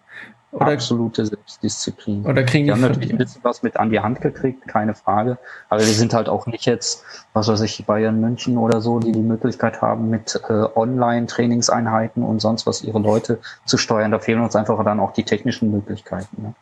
Oder, 0.56 0.72
Absolute 0.72 1.26
Selbstdisziplin. 1.26 2.26
Oder 2.26 2.44
kriegen 2.44 2.64
die, 2.64 2.70
die 2.70 2.72
haben 2.72 2.80
natürlich 2.80 3.12
ein 3.12 3.18
bisschen 3.18 3.44
was 3.44 3.62
mit 3.62 3.76
an 3.76 3.90
die 3.90 4.00
Hand 4.00 4.22
gekriegt, 4.22 4.66
keine 4.70 4.96
Frage. 4.96 5.38
Aber 5.68 5.82
wir 5.82 5.88
sind 5.88 6.14
halt 6.14 6.30
auch 6.30 6.48
nicht 6.48 6.66
jetzt, 6.66 7.04
was 7.34 7.50
weiß 7.50 7.60
ich, 7.60 7.86
Bayern 7.86 8.22
München 8.22 8.58
oder 8.58 8.80
so, 8.80 9.00
die 9.00 9.12
die 9.12 9.20
Möglichkeit 9.20 9.82
haben, 9.82 10.10
mit 10.10 10.40
äh, 10.48 10.54
Online-Trainingseinheiten 10.54 12.24
und 12.24 12.40
sonst 12.40 12.66
was 12.66 12.84
ihre 12.84 13.00
Leute 13.00 13.40
zu 13.66 13.78
steuern. 13.78 14.12
Da 14.12 14.20
fehlen 14.20 14.40
uns 14.40 14.56
einfach 14.56 14.82
dann 14.86 15.02
auch 15.02 15.12
die 15.12 15.24
technischen 15.24 15.72
Möglichkeiten. 15.72 16.42
Ne? 16.42 16.54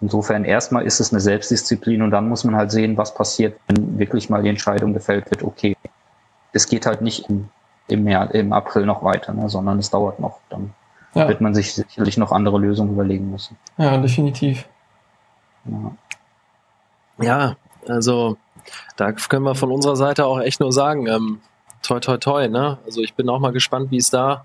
Insofern 0.00 0.44
erstmal 0.44 0.84
ist 0.84 0.98
es 0.98 1.12
eine 1.12 1.20
Selbstdisziplin 1.20 2.02
und 2.02 2.10
dann 2.10 2.28
muss 2.28 2.42
man 2.42 2.56
halt 2.56 2.72
sehen, 2.72 2.96
was 2.96 3.14
passiert, 3.14 3.60
wenn 3.68 3.96
wirklich 3.96 4.28
mal 4.28 4.42
die 4.42 4.48
Entscheidung 4.48 4.92
gefällt 4.92 5.30
wird, 5.30 5.44
okay, 5.44 5.76
es 6.52 6.66
geht 6.66 6.84
halt 6.84 7.00
nicht 7.00 7.28
im, 7.28 7.48
im, 7.86 8.02
März, 8.02 8.32
im 8.32 8.52
April 8.52 8.86
noch 8.86 9.04
weiter, 9.04 9.32
ne, 9.34 9.48
sondern 9.48 9.78
es 9.78 9.90
dauert 9.90 10.18
noch. 10.18 10.40
Dann 10.48 10.74
ja. 11.14 11.28
wird 11.28 11.40
man 11.40 11.54
sich 11.54 11.74
sicherlich 11.74 12.16
noch 12.16 12.32
andere 12.32 12.58
Lösungen 12.58 12.92
überlegen 12.92 13.30
müssen. 13.30 13.56
Ja, 13.78 13.96
definitiv. 13.96 14.68
Ja, 15.64 15.96
ja 17.20 17.56
also 17.88 18.36
da 18.96 19.12
können 19.12 19.44
wir 19.44 19.54
von 19.54 19.72
unserer 19.72 19.96
Seite 19.96 20.26
auch 20.26 20.40
echt 20.40 20.60
nur 20.60 20.72
sagen, 20.72 21.06
ähm, 21.06 21.40
toi 21.82 22.00
toi 22.00 22.18
toi, 22.18 22.48
ne? 22.48 22.78
Also 22.84 23.00
ich 23.02 23.14
bin 23.14 23.28
auch 23.28 23.40
mal 23.40 23.52
gespannt, 23.52 23.90
wie 23.90 23.96
es 23.96 24.10
da, 24.10 24.44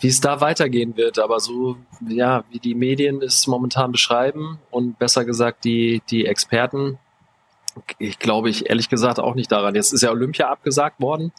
wie 0.00 0.08
es 0.08 0.20
da 0.20 0.40
weitergehen 0.40 0.96
wird. 0.96 1.18
Aber 1.18 1.40
so, 1.40 1.76
ja, 2.08 2.44
wie 2.50 2.58
die 2.58 2.74
Medien 2.74 3.22
es 3.22 3.46
momentan 3.46 3.92
beschreiben 3.92 4.58
und 4.70 4.98
besser 4.98 5.24
gesagt 5.24 5.64
die, 5.64 6.02
die 6.10 6.26
Experten, 6.26 6.98
ich 7.98 8.18
glaube 8.18 8.48
ich 8.48 8.70
ehrlich 8.70 8.88
gesagt 8.88 9.20
auch 9.20 9.34
nicht 9.34 9.52
daran. 9.52 9.74
Jetzt 9.74 9.92
ist 9.92 10.02
ja 10.02 10.10
Olympia 10.10 10.48
abgesagt 10.48 11.00
worden 11.00 11.32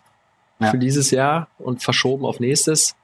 ja. 0.60 0.70
für 0.72 0.77
dieses 0.77 1.12
Jahr 1.12 1.48
und 1.58 1.84
verschoben 1.84 2.25
auf 2.25 2.39
nächstes. 2.39 2.96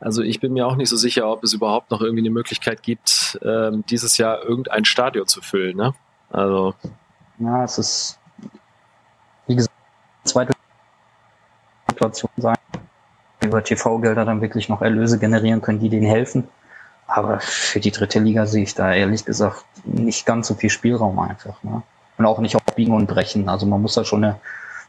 Also 0.00 0.22
ich 0.22 0.40
bin 0.40 0.52
mir 0.52 0.66
auch 0.66 0.76
nicht 0.76 0.88
so 0.88 0.96
sicher, 0.96 1.28
ob 1.28 1.42
es 1.42 1.52
überhaupt 1.52 1.90
noch 1.90 2.00
irgendwie 2.00 2.22
eine 2.22 2.30
Möglichkeit 2.30 2.82
gibt, 2.82 3.38
ähm, 3.42 3.84
dieses 3.90 4.16
Jahr 4.16 4.42
irgendein 4.42 4.84
Stadion 4.84 5.26
zu 5.26 5.42
füllen. 5.42 5.76
Ne? 5.76 5.94
Also 6.30 6.74
ja, 7.38 7.64
es 7.64 7.78
ist 7.78 8.18
wie 9.46 9.56
gesagt 9.56 9.74
zweite 10.24 10.52
Situation 11.88 12.30
sein, 12.36 12.56
über 13.40 13.64
TV-Gelder 13.64 14.24
dann 14.24 14.40
wirklich 14.40 14.68
noch 14.68 14.82
Erlöse 14.82 15.18
generieren 15.18 15.62
können, 15.62 15.80
die 15.80 15.88
denen 15.88 16.06
helfen. 16.06 16.48
Aber 17.06 17.40
für 17.40 17.80
die 17.80 17.90
dritte 17.90 18.20
Liga 18.20 18.46
sehe 18.46 18.62
ich 18.62 18.74
da 18.74 18.92
ehrlich 18.92 19.24
gesagt 19.24 19.64
nicht 19.84 20.26
ganz 20.26 20.46
so 20.48 20.54
viel 20.54 20.70
Spielraum 20.70 21.18
einfach. 21.18 21.62
Ne? 21.62 21.82
Und 22.18 22.26
auch 22.26 22.38
nicht 22.38 22.54
auf 22.54 22.62
Biegen 22.76 22.94
und 22.94 23.06
Brechen. 23.06 23.48
Also 23.48 23.64
man 23.64 23.80
muss 23.80 23.94
da 23.94 24.04
schon 24.04 24.24
eine 24.24 24.40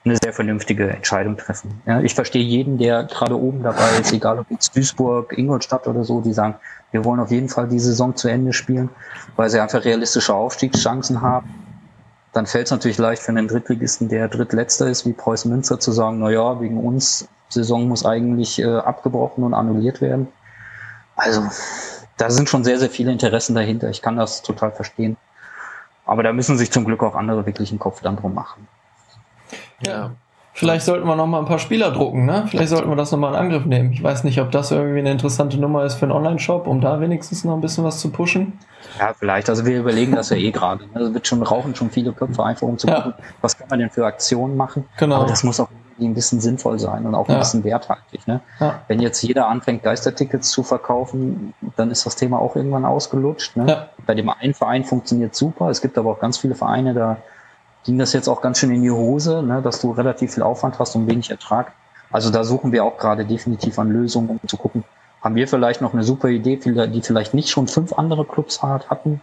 eine 0.05 0.17
sehr 0.21 0.33
vernünftige 0.33 0.89
Entscheidung 0.89 1.37
treffen. 1.37 1.81
Ja, 1.85 1.99
ich 1.99 2.15
verstehe 2.15 2.43
jeden, 2.43 2.77
der 2.77 3.03
gerade 3.03 3.37
oben 3.37 3.63
dabei 3.63 3.99
ist, 3.99 4.13
egal 4.13 4.39
ob 4.39 4.49
jetzt 4.49 4.75
Duisburg, 4.75 5.37
Ingolstadt 5.37 5.87
oder 5.87 6.03
so, 6.03 6.21
die 6.21 6.33
sagen, 6.33 6.55
wir 6.91 7.03
wollen 7.05 7.19
auf 7.19 7.31
jeden 7.31 7.49
Fall 7.49 7.67
die 7.67 7.79
Saison 7.79 8.15
zu 8.15 8.29
Ende 8.29 8.53
spielen, 8.53 8.89
weil 9.35 9.49
sie 9.49 9.59
einfach 9.59 9.83
realistische 9.83 10.33
Aufstiegschancen 10.33 11.21
haben. 11.21 11.49
Dann 12.31 12.45
fällt 12.45 12.65
es 12.65 12.71
natürlich 12.71 12.97
leicht 12.97 13.21
für 13.21 13.29
einen 13.29 13.47
Drittligisten, 13.47 14.07
der 14.07 14.27
Drittletzter 14.27 14.87
ist, 14.87 15.05
wie 15.05 15.13
Preußen 15.13 15.51
Münster, 15.51 15.79
zu 15.79 15.91
sagen, 15.91 16.19
na 16.19 16.29
ja, 16.29 16.61
wegen 16.61 16.77
uns, 16.77 17.27
Saison 17.49 17.87
muss 17.87 18.05
eigentlich 18.05 18.59
äh, 18.59 18.65
abgebrochen 18.65 19.43
und 19.43 19.53
annulliert 19.53 20.01
werden. 20.01 20.27
Also, 21.15 21.43
da 22.17 22.29
sind 22.29 22.47
schon 22.47 22.63
sehr, 22.63 22.79
sehr 22.79 22.89
viele 22.89 23.11
Interessen 23.11 23.55
dahinter. 23.55 23.89
Ich 23.89 24.01
kann 24.01 24.15
das 24.15 24.43
total 24.43 24.71
verstehen. 24.71 25.17
Aber 26.05 26.23
da 26.23 26.31
müssen 26.31 26.57
sich 26.57 26.71
zum 26.71 26.85
Glück 26.85 27.03
auch 27.03 27.15
andere 27.15 27.45
wirklich 27.45 27.71
einen 27.71 27.79
Kopf 27.79 28.01
dann 28.01 28.17
drum 28.17 28.33
machen. 28.33 28.67
Ja. 29.85 30.11
Vielleicht 30.53 30.85
sollten 30.85 31.07
wir 31.07 31.15
noch 31.15 31.27
mal 31.27 31.39
ein 31.39 31.45
paar 31.45 31.59
Spieler 31.59 31.91
drucken, 31.91 32.25
ne? 32.25 32.45
Vielleicht 32.49 32.69
sollten 32.69 32.89
wir 32.89 32.97
das 32.97 33.11
noch 33.13 33.19
mal 33.19 33.29
in 33.29 33.35
Angriff 33.35 33.65
nehmen. 33.65 33.93
Ich 33.93 34.03
weiß 34.03 34.25
nicht, 34.25 34.41
ob 34.41 34.51
das 34.51 34.71
irgendwie 34.71 34.99
eine 34.99 35.11
interessante 35.11 35.57
Nummer 35.57 35.85
ist 35.85 35.95
für 35.95 36.03
einen 36.03 36.11
Online-Shop, 36.11 36.67
um 36.67 36.81
da 36.81 36.99
wenigstens 36.99 37.45
noch 37.45 37.53
ein 37.53 37.61
bisschen 37.61 37.85
was 37.85 37.99
zu 37.99 38.09
pushen. 38.09 38.59
Ja, 38.99 39.13
vielleicht. 39.17 39.49
Also 39.49 39.65
wir 39.65 39.79
überlegen 39.79 40.13
das 40.13 40.31
ja 40.31 40.37
eh 40.37 40.51
gerade. 40.51 40.83
Also 40.93 41.13
wird 41.13 41.27
schon 41.27 41.41
rauchen 41.43 41.75
schon 41.75 41.89
viele 41.91 42.11
Köpfe 42.11 42.43
einfach, 42.43 42.67
um 42.67 42.77
zu 42.77 42.87
gucken, 42.87 43.13
ja. 43.17 43.23
was 43.41 43.57
kann 43.57 43.69
man 43.69 43.79
denn 43.79 43.89
für 43.89 44.05
Aktionen 44.05 44.57
machen. 44.57 44.83
Genau. 44.97 45.15
Aber 45.17 45.27
das 45.27 45.43
muss 45.45 45.61
auch 45.61 45.69
ein 45.97 46.13
bisschen 46.13 46.41
sinnvoll 46.41 46.79
sein 46.79 47.05
und 47.05 47.15
auch 47.15 47.27
ein 47.27 47.33
ja. 47.33 47.39
bisschen 47.39 47.63
werthaltig. 47.63 48.27
Ne? 48.27 48.41
Ja. 48.59 48.81
Wenn 48.89 48.99
jetzt 48.99 49.21
jeder 49.21 49.47
anfängt, 49.47 49.83
Geistertickets 49.83 50.49
zu 50.49 50.63
verkaufen, 50.63 51.53
dann 51.77 51.91
ist 51.91 52.05
das 52.05 52.17
Thema 52.17 52.39
auch 52.39 52.55
irgendwann 52.57 52.85
ausgelutscht. 52.85 53.55
Ne? 53.55 53.65
Ja. 53.67 53.89
Bei 54.05 54.15
dem 54.15 54.29
einen 54.29 54.53
Verein 54.53 54.83
funktioniert 54.83 55.35
super. 55.35 55.69
Es 55.69 55.81
gibt 55.81 55.97
aber 55.97 56.11
auch 56.11 56.19
ganz 56.19 56.37
viele 56.37 56.55
Vereine, 56.55 56.93
da 56.93 57.17
ging 57.83 57.97
das 57.97 58.13
jetzt 58.13 58.27
auch 58.27 58.41
ganz 58.41 58.59
schön 58.59 58.71
in 58.71 58.81
die 58.81 58.91
Hose, 58.91 59.41
ne, 59.41 59.61
dass 59.61 59.81
du 59.81 59.91
relativ 59.91 60.33
viel 60.33 60.43
Aufwand 60.43 60.79
hast 60.79 60.95
und 60.95 61.07
wenig 61.07 61.29
Ertrag. 61.29 61.73
Also 62.11 62.29
da 62.29 62.43
suchen 62.43 62.71
wir 62.71 62.83
auch 62.83 62.97
gerade 62.97 63.25
definitiv 63.25 63.77
an 63.79 63.91
Lösungen, 63.91 64.29
um 64.29 64.47
zu 64.47 64.57
gucken, 64.57 64.83
haben 65.21 65.35
wir 65.35 65.47
vielleicht 65.47 65.81
noch 65.81 65.93
eine 65.93 66.03
super 66.03 66.29
Idee, 66.29 66.57
die 66.57 67.01
vielleicht 67.01 67.33
nicht 67.33 67.49
schon 67.49 67.67
fünf 67.67 67.93
andere 67.93 68.25
Clubs 68.25 68.61
hatten, 68.63 69.21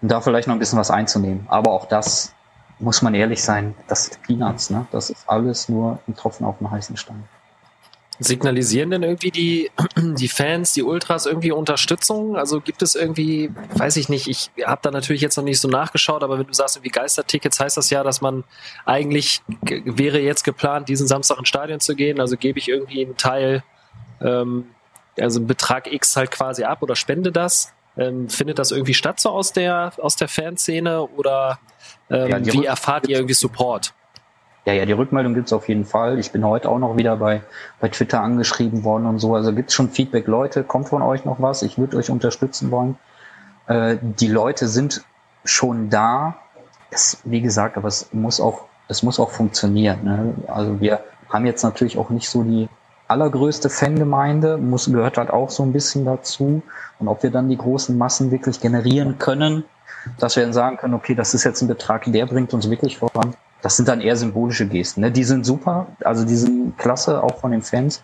und 0.00 0.10
da 0.10 0.20
vielleicht 0.20 0.48
noch 0.48 0.54
ein 0.54 0.58
bisschen 0.58 0.78
was 0.78 0.90
einzunehmen. 0.90 1.46
Aber 1.48 1.72
auch 1.72 1.86
das 1.86 2.34
muss 2.78 3.02
man 3.02 3.14
ehrlich 3.14 3.42
sein, 3.42 3.74
das 3.88 4.08
ist 4.08 4.22
Peanuts, 4.22 4.70
ne? 4.70 4.86
Das 4.92 5.10
ist 5.10 5.28
alles 5.28 5.68
nur 5.68 5.98
ein 6.06 6.14
Tropfen 6.14 6.46
auf 6.46 6.58
dem 6.58 6.70
heißen 6.70 6.96
Stein. 6.96 7.24
Signalisieren 8.20 8.90
denn 8.90 9.02
irgendwie 9.02 9.30
die, 9.30 9.70
die 9.96 10.28
Fans, 10.28 10.72
die 10.72 10.82
Ultras 10.82 11.26
irgendwie 11.26 11.52
Unterstützung? 11.52 12.36
Also 12.36 12.60
gibt 12.60 12.82
es 12.82 12.94
irgendwie, 12.94 13.50
weiß 13.74 13.96
ich 13.96 14.08
nicht, 14.08 14.26
ich 14.26 14.50
habe 14.64 14.80
da 14.82 14.90
natürlich 14.90 15.22
jetzt 15.22 15.36
noch 15.36 15.44
nicht 15.44 15.60
so 15.60 15.68
nachgeschaut, 15.68 16.22
aber 16.22 16.38
wenn 16.38 16.46
du 16.46 16.52
sagst, 16.52 16.76
irgendwie 16.76 16.90
Geistertickets, 16.90 17.60
heißt 17.60 17.76
das 17.76 17.90
ja, 17.90 18.02
dass 18.02 18.20
man 18.20 18.44
eigentlich 18.84 19.42
wäre 19.60 20.18
jetzt 20.20 20.42
geplant, 20.42 20.88
diesen 20.88 21.06
Samstag 21.06 21.38
ins 21.38 21.48
Stadion 21.48 21.80
zu 21.80 21.94
gehen. 21.94 22.20
Also 22.20 22.36
gebe 22.36 22.58
ich 22.58 22.68
irgendwie 22.68 23.04
einen 23.04 23.16
Teil, 23.16 23.62
ähm, 24.20 24.66
also 25.18 25.38
einen 25.38 25.46
Betrag 25.46 25.92
X 25.92 26.16
halt 26.16 26.30
quasi 26.30 26.64
ab 26.64 26.82
oder 26.82 26.96
spende 26.96 27.30
das. 27.30 27.72
Ähm, 27.96 28.28
findet 28.28 28.58
das 28.58 28.70
irgendwie 28.70 28.94
statt 28.94 29.18
so 29.18 29.30
aus 29.30 29.52
der, 29.52 29.92
aus 29.98 30.14
der 30.14 30.28
Fanszene 30.28 31.02
oder 31.02 31.58
ähm, 32.10 32.44
ja, 32.44 32.52
wie 32.52 32.64
erfahrt 32.64 33.08
ihr 33.08 33.16
irgendwie 33.16 33.34
Support? 33.34 33.92
Ja, 34.68 34.74
ja, 34.74 34.84
die 34.84 34.92
Rückmeldung 34.92 35.32
gibt's 35.32 35.54
auf 35.54 35.66
jeden 35.66 35.86
Fall. 35.86 36.18
Ich 36.18 36.30
bin 36.30 36.44
heute 36.44 36.68
auch 36.68 36.78
noch 36.78 36.98
wieder 36.98 37.16
bei, 37.16 37.40
bei 37.80 37.88
Twitter 37.88 38.20
angeschrieben 38.20 38.84
worden 38.84 39.06
und 39.06 39.18
so. 39.18 39.34
Also 39.34 39.54
gibt's 39.54 39.72
schon 39.72 39.88
Feedback, 39.88 40.26
Leute, 40.26 40.62
kommt 40.62 40.90
von 40.90 41.00
euch 41.00 41.24
noch 41.24 41.40
was? 41.40 41.62
Ich 41.62 41.78
würde 41.78 41.96
euch 41.96 42.10
unterstützen 42.10 42.70
wollen. 42.70 42.98
Äh, 43.66 43.96
die 44.02 44.28
Leute 44.28 44.68
sind 44.68 45.06
schon 45.42 45.88
da. 45.88 46.36
Es, 46.90 47.22
wie 47.24 47.40
gesagt, 47.40 47.78
aber 47.78 47.88
es 47.88 48.12
muss 48.12 48.42
auch, 48.42 48.64
es 48.88 49.02
muss 49.02 49.18
auch 49.18 49.30
funktionieren. 49.30 50.00
Ne? 50.04 50.34
Also 50.48 50.78
wir 50.82 51.00
haben 51.30 51.46
jetzt 51.46 51.62
natürlich 51.62 51.96
auch 51.96 52.10
nicht 52.10 52.28
so 52.28 52.42
die 52.42 52.68
allergrößte 53.06 53.70
Fangemeinde, 53.70 54.58
muss, 54.58 54.84
gehört 54.92 55.16
halt 55.16 55.30
auch 55.30 55.48
so 55.48 55.62
ein 55.62 55.72
bisschen 55.72 56.04
dazu. 56.04 56.60
Und 56.98 57.08
ob 57.08 57.22
wir 57.22 57.30
dann 57.30 57.48
die 57.48 57.56
großen 57.56 57.96
Massen 57.96 58.30
wirklich 58.30 58.60
generieren 58.60 59.18
können, 59.18 59.64
dass 60.18 60.36
wir 60.36 60.42
dann 60.42 60.52
sagen 60.52 60.76
können, 60.76 60.92
okay, 60.92 61.14
das 61.14 61.32
ist 61.32 61.44
jetzt 61.44 61.62
ein 61.62 61.68
Betrag, 61.68 62.04
der 62.12 62.26
bringt 62.26 62.52
uns 62.52 62.68
wirklich 62.68 62.98
voran 62.98 63.34
das 63.62 63.76
sind 63.76 63.88
dann 63.88 64.00
eher 64.00 64.16
symbolische 64.16 64.66
Gesten. 64.66 65.00
Ne? 65.00 65.10
Die 65.10 65.24
sind 65.24 65.44
super, 65.44 65.86
also 66.04 66.24
die 66.24 66.36
sind 66.36 66.78
klasse, 66.78 67.22
auch 67.22 67.38
von 67.38 67.50
den 67.50 67.62
Fans, 67.62 68.02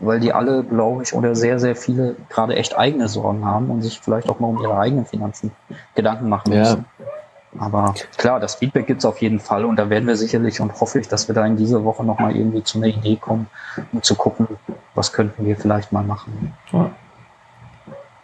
weil 0.00 0.20
die 0.20 0.32
alle, 0.32 0.64
glaube 0.64 1.02
ich, 1.02 1.14
oder 1.14 1.34
sehr, 1.34 1.58
sehr 1.58 1.76
viele 1.76 2.16
gerade 2.30 2.56
echt 2.56 2.76
eigene 2.76 3.08
Sorgen 3.08 3.44
haben 3.44 3.70
und 3.70 3.82
sich 3.82 4.00
vielleicht 4.00 4.28
auch 4.28 4.40
mal 4.40 4.48
um 4.48 4.62
ihre 4.62 4.78
eigenen 4.78 5.04
Finanzen 5.04 5.52
Gedanken 5.94 6.28
machen 6.28 6.54
müssen. 6.56 6.84
Ja. 6.98 7.06
Aber 7.58 7.94
klar, 8.16 8.40
das 8.40 8.56
Feedback 8.56 8.86
gibt's 8.86 9.04
auf 9.04 9.18
jeden 9.18 9.38
Fall 9.38 9.64
und 9.64 9.76
da 9.76 9.88
werden 9.88 10.06
wir 10.08 10.16
sicherlich 10.16 10.60
und 10.60 10.80
hoffe 10.80 10.98
ich, 10.98 11.08
dass 11.08 11.28
wir 11.28 11.34
da 11.34 11.46
in 11.46 11.56
dieser 11.56 11.84
Woche 11.84 12.04
nochmal 12.04 12.34
irgendwie 12.34 12.64
zu 12.64 12.78
einer 12.78 12.88
Idee 12.88 13.16
kommen, 13.16 13.46
um 13.92 14.02
zu 14.02 14.16
gucken, 14.16 14.48
was 14.94 15.12
könnten 15.12 15.46
wir 15.46 15.56
vielleicht 15.56 15.92
mal 15.92 16.02
machen. 16.02 16.52
Ja. 16.72 16.90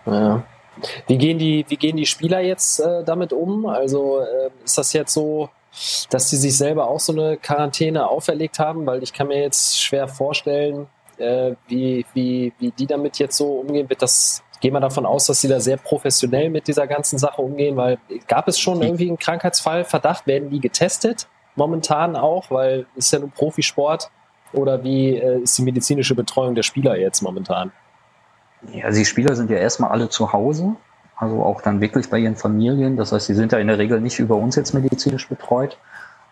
ja. 0.06 0.42
Wie 1.06 1.18
gehen 1.18 1.38
die, 1.38 1.64
wie 1.68 1.76
gehen 1.76 1.96
die 1.96 2.06
Spieler 2.06 2.40
jetzt 2.40 2.80
äh, 2.80 3.04
damit 3.04 3.32
um? 3.32 3.66
Also 3.66 4.20
äh, 4.20 4.50
ist 4.64 4.78
das 4.78 4.92
jetzt 4.94 5.12
so, 5.12 5.50
dass 6.10 6.30
sie 6.30 6.36
sich 6.36 6.56
selber 6.56 6.88
auch 6.88 7.00
so 7.00 7.12
eine 7.12 7.36
Quarantäne 7.36 8.08
auferlegt 8.08 8.58
haben, 8.58 8.86
weil 8.86 9.02
ich 9.02 9.12
kann 9.12 9.28
mir 9.28 9.40
jetzt 9.40 9.80
schwer 9.80 10.08
vorstellen, 10.08 10.88
äh, 11.18 11.54
wie, 11.68 12.04
wie, 12.14 12.52
wie 12.58 12.70
die 12.72 12.86
damit 12.86 13.18
jetzt 13.18 13.36
so 13.36 13.60
umgehen 13.60 13.88
wird. 13.88 14.02
Das 14.02 14.42
gehen 14.60 14.72
wir 14.72 14.80
davon 14.80 15.06
aus, 15.06 15.26
dass 15.26 15.40
sie 15.40 15.48
da 15.48 15.60
sehr 15.60 15.76
professionell 15.76 16.50
mit 16.50 16.66
dieser 16.66 16.86
ganzen 16.86 17.18
Sache 17.18 17.40
umgehen, 17.40 17.76
weil 17.76 17.98
gab 18.26 18.48
es 18.48 18.58
schon 18.58 18.82
irgendwie 18.82 19.08
einen 19.08 19.18
Krankheitsfall, 19.18 19.84
Verdacht, 19.84 20.26
werden 20.26 20.50
die 20.50 20.60
getestet? 20.60 21.28
Momentan 21.56 22.16
auch, 22.16 22.50
weil 22.50 22.86
es 22.96 23.06
ist 23.06 23.12
ja 23.12 23.18
nur 23.18 23.30
Profisport. 23.30 24.10
Oder 24.52 24.82
wie 24.82 25.16
äh, 25.16 25.42
ist 25.42 25.56
die 25.58 25.62
medizinische 25.62 26.14
Betreuung 26.14 26.54
der 26.54 26.64
Spieler 26.64 26.96
jetzt 26.96 27.22
momentan? 27.22 27.70
Ja, 28.72 28.86
also 28.86 28.98
die 28.98 29.04
Spieler 29.04 29.36
sind 29.36 29.48
ja 29.50 29.58
erstmal 29.58 29.90
alle 29.90 30.08
zu 30.08 30.32
Hause 30.32 30.76
also 31.20 31.42
auch 31.42 31.60
dann 31.60 31.80
wirklich 31.80 32.08
bei 32.08 32.18
ihren 32.18 32.36
Familien. 32.36 32.96
Das 32.96 33.12
heißt, 33.12 33.26
sie 33.26 33.34
sind 33.34 33.52
ja 33.52 33.58
in 33.58 33.66
der 33.66 33.78
Regel 33.78 34.00
nicht 34.00 34.18
über 34.18 34.36
uns 34.36 34.56
jetzt 34.56 34.72
medizinisch 34.72 35.28
betreut. 35.28 35.76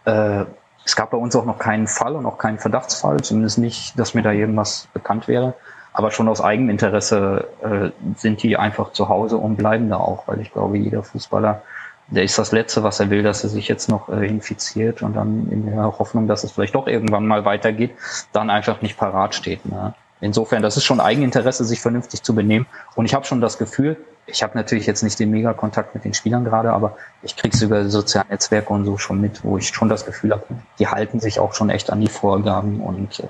Äh, 0.06 0.46
es 0.84 0.96
gab 0.96 1.10
bei 1.10 1.18
uns 1.18 1.36
auch 1.36 1.44
noch 1.44 1.58
keinen 1.58 1.86
Fall 1.86 2.16
und 2.16 2.24
auch 2.24 2.38
keinen 2.38 2.58
Verdachtsfall, 2.58 3.20
zumindest 3.20 3.58
nicht, 3.58 3.98
dass 3.98 4.14
mir 4.14 4.22
da 4.22 4.32
irgendwas 4.32 4.88
bekannt 4.94 5.28
wäre. 5.28 5.54
Aber 5.92 6.10
schon 6.10 6.28
aus 6.28 6.40
Eigeninteresse 6.40 7.48
äh, 7.62 7.90
sind 8.16 8.42
die 8.42 8.56
einfach 8.56 8.92
zu 8.92 9.08
Hause 9.08 9.36
und 9.36 9.56
bleiben 9.56 9.90
da 9.90 9.98
auch, 9.98 10.26
weil 10.26 10.40
ich 10.40 10.52
glaube, 10.52 10.78
jeder 10.78 11.02
Fußballer 11.02 11.62
der 12.10 12.24
ist 12.24 12.38
das 12.38 12.52
Letzte, 12.52 12.82
was 12.82 13.00
er 13.00 13.10
will, 13.10 13.22
dass 13.22 13.44
er 13.44 13.50
sich 13.50 13.68
jetzt 13.68 13.88
noch 13.88 14.08
äh, 14.08 14.26
infiziert 14.26 15.02
und 15.02 15.14
dann 15.14 15.50
in 15.50 15.66
der 15.66 15.98
Hoffnung, 15.98 16.26
dass 16.26 16.42
es 16.42 16.52
vielleicht 16.52 16.74
doch 16.74 16.86
irgendwann 16.86 17.26
mal 17.26 17.44
weitergeht, 17.44 17.90
dann 18.32 18.48
einfach 18.48 18.80
nicht 18.80 18.96
parat 18.96 19.34
steht. 19.34 19.66
Ne? 19.66 19.94
Insofern, 20.20 20.62
das 20.62 20.76
ist 20.76 20.84
schon 20.84 21.00
Eigeninteresse, 21.00 21.64
sich 21.64 21.80
vernünftig 21.80 22.22
zu 22.22 22.34
benehmen. 22.34 22.66
Und 22.96 23.04
ich 23.04 23.14
habe 23.14 23.24
schon 23.24 23.40
das 23.40 23.58
Gefühl, 23.58 23.96
ich 24.26 24.42
habe 24.42 24.56
natürlich 24.56 24.86
jetzt 24.86 25.02
nicht 25.02 25.18
den 25.18 25.30
Mega-Kontakt 25.30 25.94
mit 25.94 26.04
den 26.04 26.12
Spielern 26.12 26.44
gerade, 26.44 26.72
aber 26.72 26.96
ich 27.22 27.36
krieg's 27.36 27.62
über 27.62 27.88
soziale 27.88 28.28
Netzwerke 28.28 28.72
und 28.72 28.84
so 28.84 28.98
schon 28.98 29.20
mit, 29.20 29.44
wo 29.44 29.56
ich 29.56 29.68
schon 29.68 29.88
das 29.88 30.04
Gefühl 30.04 30.32
habe, 30.32 30.44
die 30.78 30.88
halten 30.88 31.20
sich 31.20 31.38
auch 31.40 31.54
schon 31.54 31.70
echt 31.70 31.90
an 31.90 32.00
die 32.00 32.08
Vorgaben 32.08 32.80
und 32.80 33.20
äh, 33.20 33.28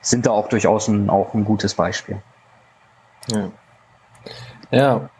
sind 0.00 0.26
da 0.26 0.30
auch 0.30 0.48
durchaus 0.48 0.88
ein, 0.88 1.10
auch 1.10 1.34
ein 1.34 1.44
gutes 1.44 1.74
Beispiel. 1.74 2.22
Ja. 3.30 3.50
ja. 4.70 5.10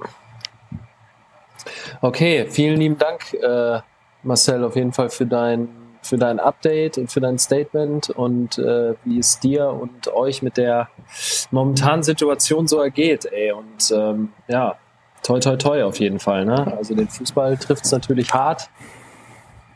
Okay, 2.01 2.47
vielen 2.49 2.79
lieben 2.79 2.99
Dank, 2.99 3.35
äh, 3.35 3.81
Marcel, 4.23 4.65
auf 4.65 4.77
jeden 4.77 4.93
Fall 4.93 5.11
für 5.11 5.27
dein, 5.27 5.69
für 6.03 6.19
dein 6.19 6.41
Update 6.41 6.99
und 6.99 7.11
für 7.11 7.21
dein 7.21 7.38
Statement 7.38 8.11
und 8.11 8.59
äh, 8.59 8.95
wie 9.05 9.19
es 9.19 9.38
dir 9.38 9.69
und 9.69 10.09
euch 10.09 10.43
mit 10.43 10.57
der 10.57 10.88
momentanen 11.51 12.03
Situation 12.03 12.67
so 12.67 12.81
ergeht. 12.81 13.25
Ey. 13.27 13.53
Und 13.53 13.91
ähm, 13.93 14.33
ja, 14.49 14.77
toi 15.23 15.38
toi 15.38 15.57
toi 15.57 15.85
auf 15.85 16.01
jeden 16.01 16.19
Fall. 16.19 16.45
Ne? 16.45 16.75
Also 16.77 16.95
den 16.95 17.09
Fußball 17.09 17.57
trifft 17.57 17.85
es 17.85 17.93
natürlich 17.93 18.35
hart. 18.35 18.69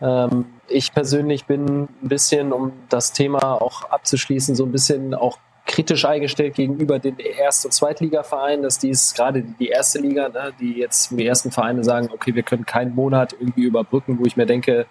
Ähm, 0.00 0.46
ich 0.68 0.92
persönlich 0.92 1.46
bin 1.46 1.84
ein 1.84 2.08
bisschen, 2.08 2.52
um 2.52 2.72
das 2.88 3.12
Thema 3.12 3.62
auch 3.62 3.84
abzuschließen, 3.84 4.56
so 4.56 4.64
ein 4.64 4.72
bisschen 4.72 5.14
auch 5.14 5.38
kritisch 5.64 6.04
eingestellt 6.04 6.54
gegenüber 6.54 6.98
den 6.98 7.18
Erst- 7.18 7.64
und 7.64 7.72
Zweitligavereinen, 7.72 8.62
dass 8.62 8.78
dies 8.78 9.14
gerade 9.14 9.42
die 9.42 9.68
erste 9.68 9.98
Liga, 9.98 10.28
ne, 10.28 10.52
die 10.60 10.74
jetzt 10.74 11.10
die 11.10 11.26
ersten 11.26 11.50
Vereine 11.50 11.82
sagen, 11.84 12.08
okay, 12.12 12.34
wir 12.34 12.42
können 12.42 12.64
keinen 12.66 12.94
Monat 12.94 13.34
irgendwie 13.38 13.64
überbrücken, 13.64 14.18
wo 14.18 14.24
ich 14.24 14.36
mir 14.36 14.46
denke, 14.46 14.86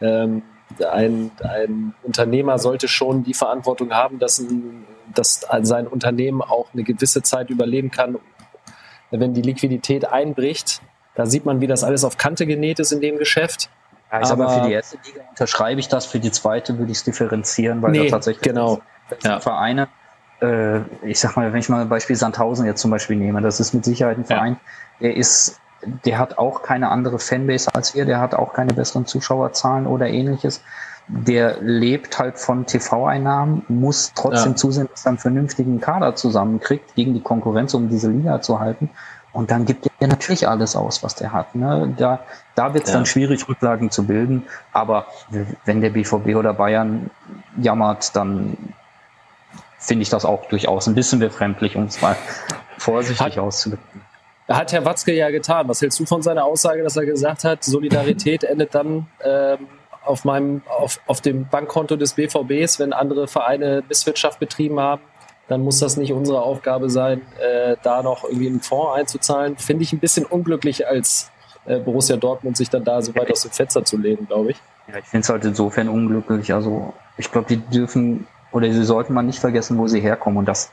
ähm, 0.00 0.42
ein, 0.90 1.30
ein 1.42 1.94
Unternehmer 2.02 2.58
sollte 2.58 2.88
schon 2.88 3.24
die 3.24 3.34
Verantwortung 3.34 3.92
haben, 3.92 4.18
dass, 4.18 4.38
ein, 4.38 4.84
dass 5.14 5.46
sein 5.62 5.86
Unternehmen 5.86 6.42
auch 6.42 6.66
eine 6.72 6.82
gewisse 6.82 7.22
Zeit 7.22 7.50
überleben 7.50 7.90
kann, 7.90 8.18
wenn 9.10 9.34
die 9.34 9.42
Liquidität 9.42 10.06
einbricht. 10.06 10.82
Da 11.14 11.26
sieht 11.26 11.44
man, 11.44 11.60
wie 11.60 11.66
das 11.66 11.84
alles 11.84 12.04
auf 12.04 12.16
Kante 12.16 12.46
genäht 12.46 12.78
ist 12.78 12.92
in 12.92 13.00
dem 13.00 13.18
Geschäft. 13.18 13.70
Ja, 14.12 14.20
ich 14.20 14.26
sag 14.26 14.38
mal, 14.38 14.48
für 14.48 14.66
die 14.66 14.72
erste 14.72 14.98
Liga 15.04 15.20
unterschreibe 15.28 15.80
ich 15.80 15.88
das, 15.88 16.06
für 16.06 16.20
die 16.20 16.30
zweite 16.30 16.78
würde 16.78 16.92
ich 16.92 16.98
es 16.98 17.04
differenzieren, 17.04 17.82
weil 17.82 17.90
nee, 17.90 18.04
da 18.04 18.10
tatsächlich 18.10 18.42
genau. 18.42 18.80
ja. 19.22 19.38
Vereine, 19.40 19.88
äh, 20.40 20.80
ich 21.02 21.20
sag 21.20 21.36
mal, 21.36 21.52
wenn 21.52 21.60
ich 21.60 21.68
mal 21.68 21.82
ein 21.82 21.88
Beispiel 21.88 22.16
Sandhausen 22.16 22.64
jetzt 22.64 22.80
zum 22.80 22.90
Beispiel 22.90 23.16
nehme, 23.16 23.42
das 23.42 23.60
ist 23.60 23.74
mit 23.74 23.84
Sicherheit 23.84 24.16
ein 24.16 24.24
Verein, 24.24 24.52
ja. 24.52 25.08
der 25.08 25.16
ist, 25.16 25.60
der 25.82 26.18
hat 26.18 26.38
auch 26.38 26.62
keine 26.62 26.90
andere 26.90 27.18
Fanbase 27.18 27.74
als 27.74 27.94
wir, 27.94 28.04
der 28.04 28.20
hat 28.20 28.34
auch 28.34 28.52
keine 28.52 28.72
besseren 28.72 29.06
Zuschauerzahlen 29.06 29.86
oder 29.86 30.08
ähnliches. 30.08 30.62
Der 31.06 31.60
lebt 31.60 32.18
halt 32.18 32.38
von 32.38 32.66
TV-Einnahmen, 32.66 33.64
muss 33.68 34.12
trotzdem 34.14 34.52
ja. 34.52 34.56
zusehen, 34.56 34.88
dass 34.90 35.06
er 35.06 35.10
einen 35.10 35.18
vernünftigen 35.18 35.80
Kader 35.80 36.16
zusammenkriegt 36.16 36.94
gegen 36.94 37.14
die 37.14 37.22
Konkurrenz, 37.22 37.72
um 37.74 37.88
diese 37.88 38.10
Liga 38.10 38.42
zu 38.42 38.60
halten. 38.60 38.90
Und 39.32 39.50
dann 39.50 39.64
gibt 39.64 39.88
er 40.00 40.08
natürlich 40.08 40.48
alles 40.48 40.74
aus, 40.74 41.02
was 41.02 41.14
der 41.14 41.32
hat. 41.32 41.54
Ne? 41.54 41.94
Da, 41.96 42.20
da 42.54 42.74
wird 42.74 42.84
es 42.84 42.90
ja. 42.90 42.96
dann 42.96 43.06
schwierig, 43.06 43.48
Rücklagen 43.48 43.90
zu 43.90 44.06
bilden. 44.06 44.44
Aber 44.72 45.06
wenn 45.64 45.80
der 45.80 45.90
BVB 45.90 46.34
oder 46.34 46.54
Bayern 46.54 47.10
jammert, 47.56 48.16
dann 48.16 48.56
finde 49.78 50.02
ich 50.02 50.10
das 50.10 50.24
auch 50.24 50.46
durchaus 50.46 50.88
ein 50.88 50.94
bisschen 50.94 51.20
befremdlich, 51.20 51.76
um 51.76 51.84
es 51.84 52.02
mal 52.02 52.16
vorsichtig 52.78 53.36
hat, 53.36 53.38
auszudrücken. 53.38 54.02
Hat 54.48 54.72
Herr 54.72 54.84
Watzke 54.84 55.12
ja 55.12 55.30
getan. 55.30 55.68
Was 55.68 55.82
hältst 55.82 56.00
du 56.00 56.06
von 56.06 56.22
seiner 56.22 56.44
Aussage, 56.44 56.82
dass 56.82 56.96
er 56.96 57.04
gesagt 57.04 57.44
hat, 57.44 57.64
Solidarität 57.64 58.44
endet 58.44 58.74
dann 58.74 59.06
ähm, 59.22 59.68
auf 60.04 60.24
meinem, 60.24 60.62
auf, 60.66 61.00
auf 61.06 61.20
dem 61.20 61.46
Bankkonto 61.48 61.96
des 61.96 62.14
BVBs, 62.14 62.78
wenn 62.78 62.92
andere 62.92 63.28
Vereine 63.28 63.82
Misswirtschaft 63.88 64.40
betrieben 64.40 64.80
haben? 64.80 65.02
dann 65.48 65.62
muss 65.62 65.80
das 65.80 65.96
nicht 65.96 66.12
unsere 66.12 66.42
Aufgabe 66.42 66.90
sein, 66.90 67.22
äh, 67.40 67.76
da 67.82 68.02
noch 68.02 68.24
irgendwie 68.24 68.48
einen 68.48 68.60
Fonds 68.60 68.94
einzuzahlen. 68.94 69.56
Finde 69.56 69.82
ich 69.82 69.92
ein 69.92 69.98
bisschen 69.98 70.26
unglücklich, 70.26 70.86
als 70.86 71.30
äh, 71.64 71.78
Borussia 71.78 72.16
Dortmund 72.16 72.56
sich 72.56 72.68
dann 72.70 72.84
da 72.84 73.00
so 73.02 73.14
weit 73.14 73.32
aus 73.32 73.42
dem 73.42 73.50
Fenster 73.50 73.84
zu 73.84 73.96
legen, 73.96 74.26
glaube 74.26 74.52
ich. 74.52 74.58
Ja, 74.88 74.98
ich 74.98 75.06
finde 75.06 75.24
es 75.24 75.28
halt 75.30 75.44
insofern 75.44 75.88
unglücklich. 75.88 76.52
Also 76.52 76.92
ich 77.16 77.32
glaube, 77.32 77.48
die 77.48 77.56
dürfen 77.56 78.26
oder 78.52 78.70
sie 78.70 78.84
sollten 78.84 79.14
mal 79.14 79.22
nicht 79.22 79.38
vergessen, 79.38 79.78
wo 79.78 79.86
sie 79.86 80.00
herkommen. 80.00 80.38
Und 80.38 80.46
das 80.46 80.70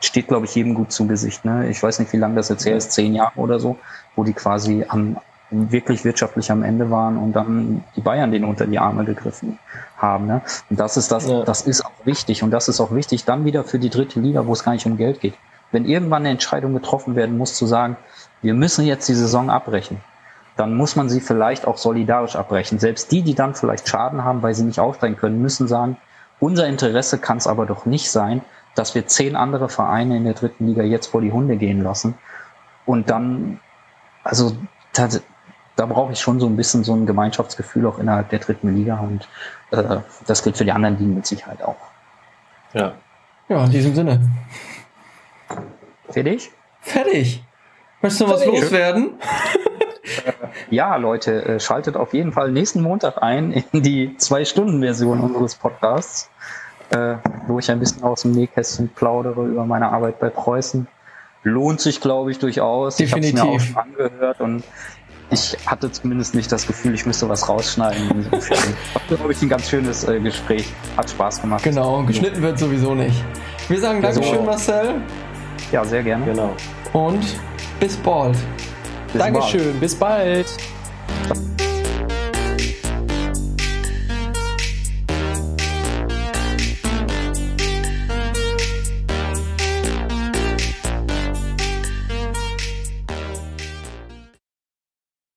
steht, 0.00 0.28
glaube 0.28 0.46
ich, 0.46 0.54
jedem 0.54 0.74
gut 0.74 0.92
zu 0.92 1.06
Gesicht. 1.06 1.44
Ne? 1.44 1.68
Ich 1.68 1.82
weiß 1.82 1.98
nicht, 1.98 2.12
wie 2.12 2.18
lange 2.18 2.36
das 2.36 2.48
jetzt 2.48 2.64
her 2.64 2.76
ist, 2.76 2.92
zehn 2.92 3.14
Jahre 3.14 3.38
oder 3.38 3.58
so, 3.58 3.78
wo 4.14 4.24
die 4.24 4.32
quasi 4.32 4.84
am, 4.88 5.16
wirklich 5.50 6.04
wirtschaftlich 6.04 6.50
am 6.50 6.62
Ende 6.62 6.90
waren 6.90 7.16
und 7.16 7.32
dann 7.32 7.84
die 7.96 8.00
Bayern 8.00 8.30
den 8.30 8.44
unter 8.44 8.66
die 8.66 8.78
Arme 8.78 9.04
gegriffen 9.04 9.58
haben. 9.96 10.26
Ne? 10.26 10.42
Und 10.68 10.78
das 10.78 10.96
ist 10.96 11.10
das, 11.10 11.28
ja. 11.28 11.42
das 11.42 11.62
ist 11.62 11.84
auch 11.84 12.04
wichtig. 12.04 12.42
Und 12.42 12.50
das 12.50 12.68
ist 12.68 12.80
auch 12.80 12.92
wichtig 12.92 13.24
dann 13.24 13.44
wieder 13.44 13.64
für 13.64 13.78
die 13.78 13.90
dritte 13.90 14.20
Liga, 14.20 14.46
wo 14.46 14.52
es 14.52 14.64
gar 14.64 14.72
nicht 14.72 14.86
um 14.86 14.96
Geld 14.96 15.20
geht. 15.20 15.34
Wenn 15.72 15.84
irgendwann 15.84 16.22
eine 16.22 16.30
Entscheidung 16.30 16.74
getroffen 16.74 17.14
werden 17.16 17.36
muss, 17.36 17.54
zu 17.54 17.66
sagen, 17.66 17.96
wir 18.42 18.54
müssen 18.54 18.86
jetzt 18.86 19.08
die 19.08 19.14
Saison 19.14 19.50
abbrechen, 19.50 20.00
dann 20.56 20.74
muss 20.74 20.96
man 20.96 21.08
sie 21.08 21.20
vielleicht 21.20 21.66
auch 21.66 21.76
solidarisch 21.76 22.36
abbrechen. 22.36 22.78
Selbst 22.78 23.12
die, 23.12 23.22
die 23.22 23.34
dann 23.34 23.54
vielleicht 23.54 23.88
Schaden 23.88 24.24
haben, 24.24 24.42
weil 24.42 24.54
sie 24.54 24.64
nicht 24.64 24.80
aufsteigen 24.80 25.16
können, 25.16 25.40
müssen 25.40 25.68
sagen, 25.68 25.96
unser 26.40 26.66
Interesse 26.66 27.18
kann 27.18 27.38
es 27.38 27.46
aber 27.46 27.66
doch 27.66 27.86
nicht 27.86 28.10
sein, 28.10 28.42
dass 28.78 28.94
wir 28.94 29.06
zehn 29.06 29.36
andere 29.36 29.68
Vereine 29.68 30.16
in 30.16 30.24
der 30.24 30.34
dritten 30.34 30.66
Liga 30.66 30.82
jetzt 30.82 31.08
vor 31.08 31.20
die 31.20 31.32
Hunde 31.32 31.56
gehen 31.56 31.82
lassen. 31.82 32.14
Und 32.86 33.10
dann, 33.10 33.60
also 34.24 34.56
da 35.76 35.86
brauche 35.86 36.12
ich 36.12 36.20
schon 36.20 36.40
so 36.40 36.46
ein 36.46 36.56
bisschen 36.56 36.84
so 36.84 36.94
ein 36.94 37.06
Gemeinschaftsgefühl 37.06 37.86
auch 37.86 37.98
innerhalb 37.98 38.30
der 38.30 38.38
dritten 38.38 38.74
Liga 38.74 38.98
und 38.98 39.28
äh, 39.70 39.98
das 40.26 40.42
gilt 40.42 40.56
für 40.56 40.64
die 40.64 40.72
anderen 40.72 40.98
Ligen 40.98 41.14
mit 41.14 41.26
Sicherheit 41.26 41.62
auch. 41.62 41.76
Ja. 42.72 42.94
Ja, 43.48 43.64
in 43.64 43.70
diesem 43.70 43.94
Sinne. 43.94 44.20
Fertig? 46.10 46.50
Fertig. 46.80 47.44
Möchtest 48.02 48.20
du 48.20 48.26
noch 48.26 48.34
was 48.34 48.46
loswerden? 48.46 49.14
ja, 50.70 50.96
Leute, 50.96 51.44
äh, 51.44 51.60
schaltet 51.60 51.96
auf 51.96 52.12
jeden 52.12 52.32
Fall 52.32 52.50
nächsten 52.50 52.82
Montag 52.82 53.22
ein 53.22 53.52
in 53.52 53.82
die 53.82 54.16
Zwei-Stunden-Version 54.16 55.20
unseres 55.20 55.54
Podcasts, 55.54 56.30
äh, 56.90 57.16
wo 57.46 57.58
ich 57.58 57.70
ein 57.70 57.78
bisschen 57.78 58.02
aus 58.02 58.22
dem 58.22 58.32
Nähkästchen 58.32 58.88
plaudere 58.88 59.46
über 59.46 59.64
meine 59.64 59.90
Arbeit 59.90 60.18
bei 60.18 60.30
Preußen. 60.30 60.86
Lohnt 61.44 61.80
sich, 61.80 62.00
glaube 62.00 62.30
ich, 62.30 62.38
durchaus. 62.38 62.96
Definitiv. 62.96 63.34
Ich 63.34 63.40
habe 63.40 63.56
es 63.56 63.68
mir 63.68 63.76
auch 63.76 63.82
angehört 63.82 64.40
und 64.40 64.64
ich 65.30 65.56
hatte 65.66 65.92
zumindest 65.92 66.34
nicht 66.34 66.50
das 66.50 66.66
Gefühl, 66.66 66.94
ich 66.94 67.04
müsste 67.04 67.28
was 67.28 67.48
rausschneiden. 67.48 68.10
Insofern 68.10 68.74
glaube 69.08 69.32
ich, 69.32 69.42
ein 69.42 69.48
ganz 69.48 69.68
schönes 69.68 70.08
äh, 70.08 70.20
Gespräch. 70.20 70.72
Hat 70.96 71.10
Spaß 71.10 71.42
gemacht. 71.42 71.62
Genau, 71.62 72.02
geschnitten 72.04 72.40
wird 72.42 72.58
sowieso 72.58 72.94
nicht. 72.94 73.22
Wir 73.68 73.80
sagen 73.80 74.00
Dankeschön, 74.00 74.36
so. 74.36 74.42
Marcel. 74.42 74.94
Ja, 75.70 75.84
sehr 75.84 76.02
gerne. 76.02 76.24
Genau. 76.24 76.54
Und 76.92 77.24
bis 77.78 77.96
bald. 77.96 78.36
Bis 79.12 79.20
Dankeschön, 79.20 79.64
bald. 79.64 79.80
bis 79.80 79.94
bald. 79.94 80.46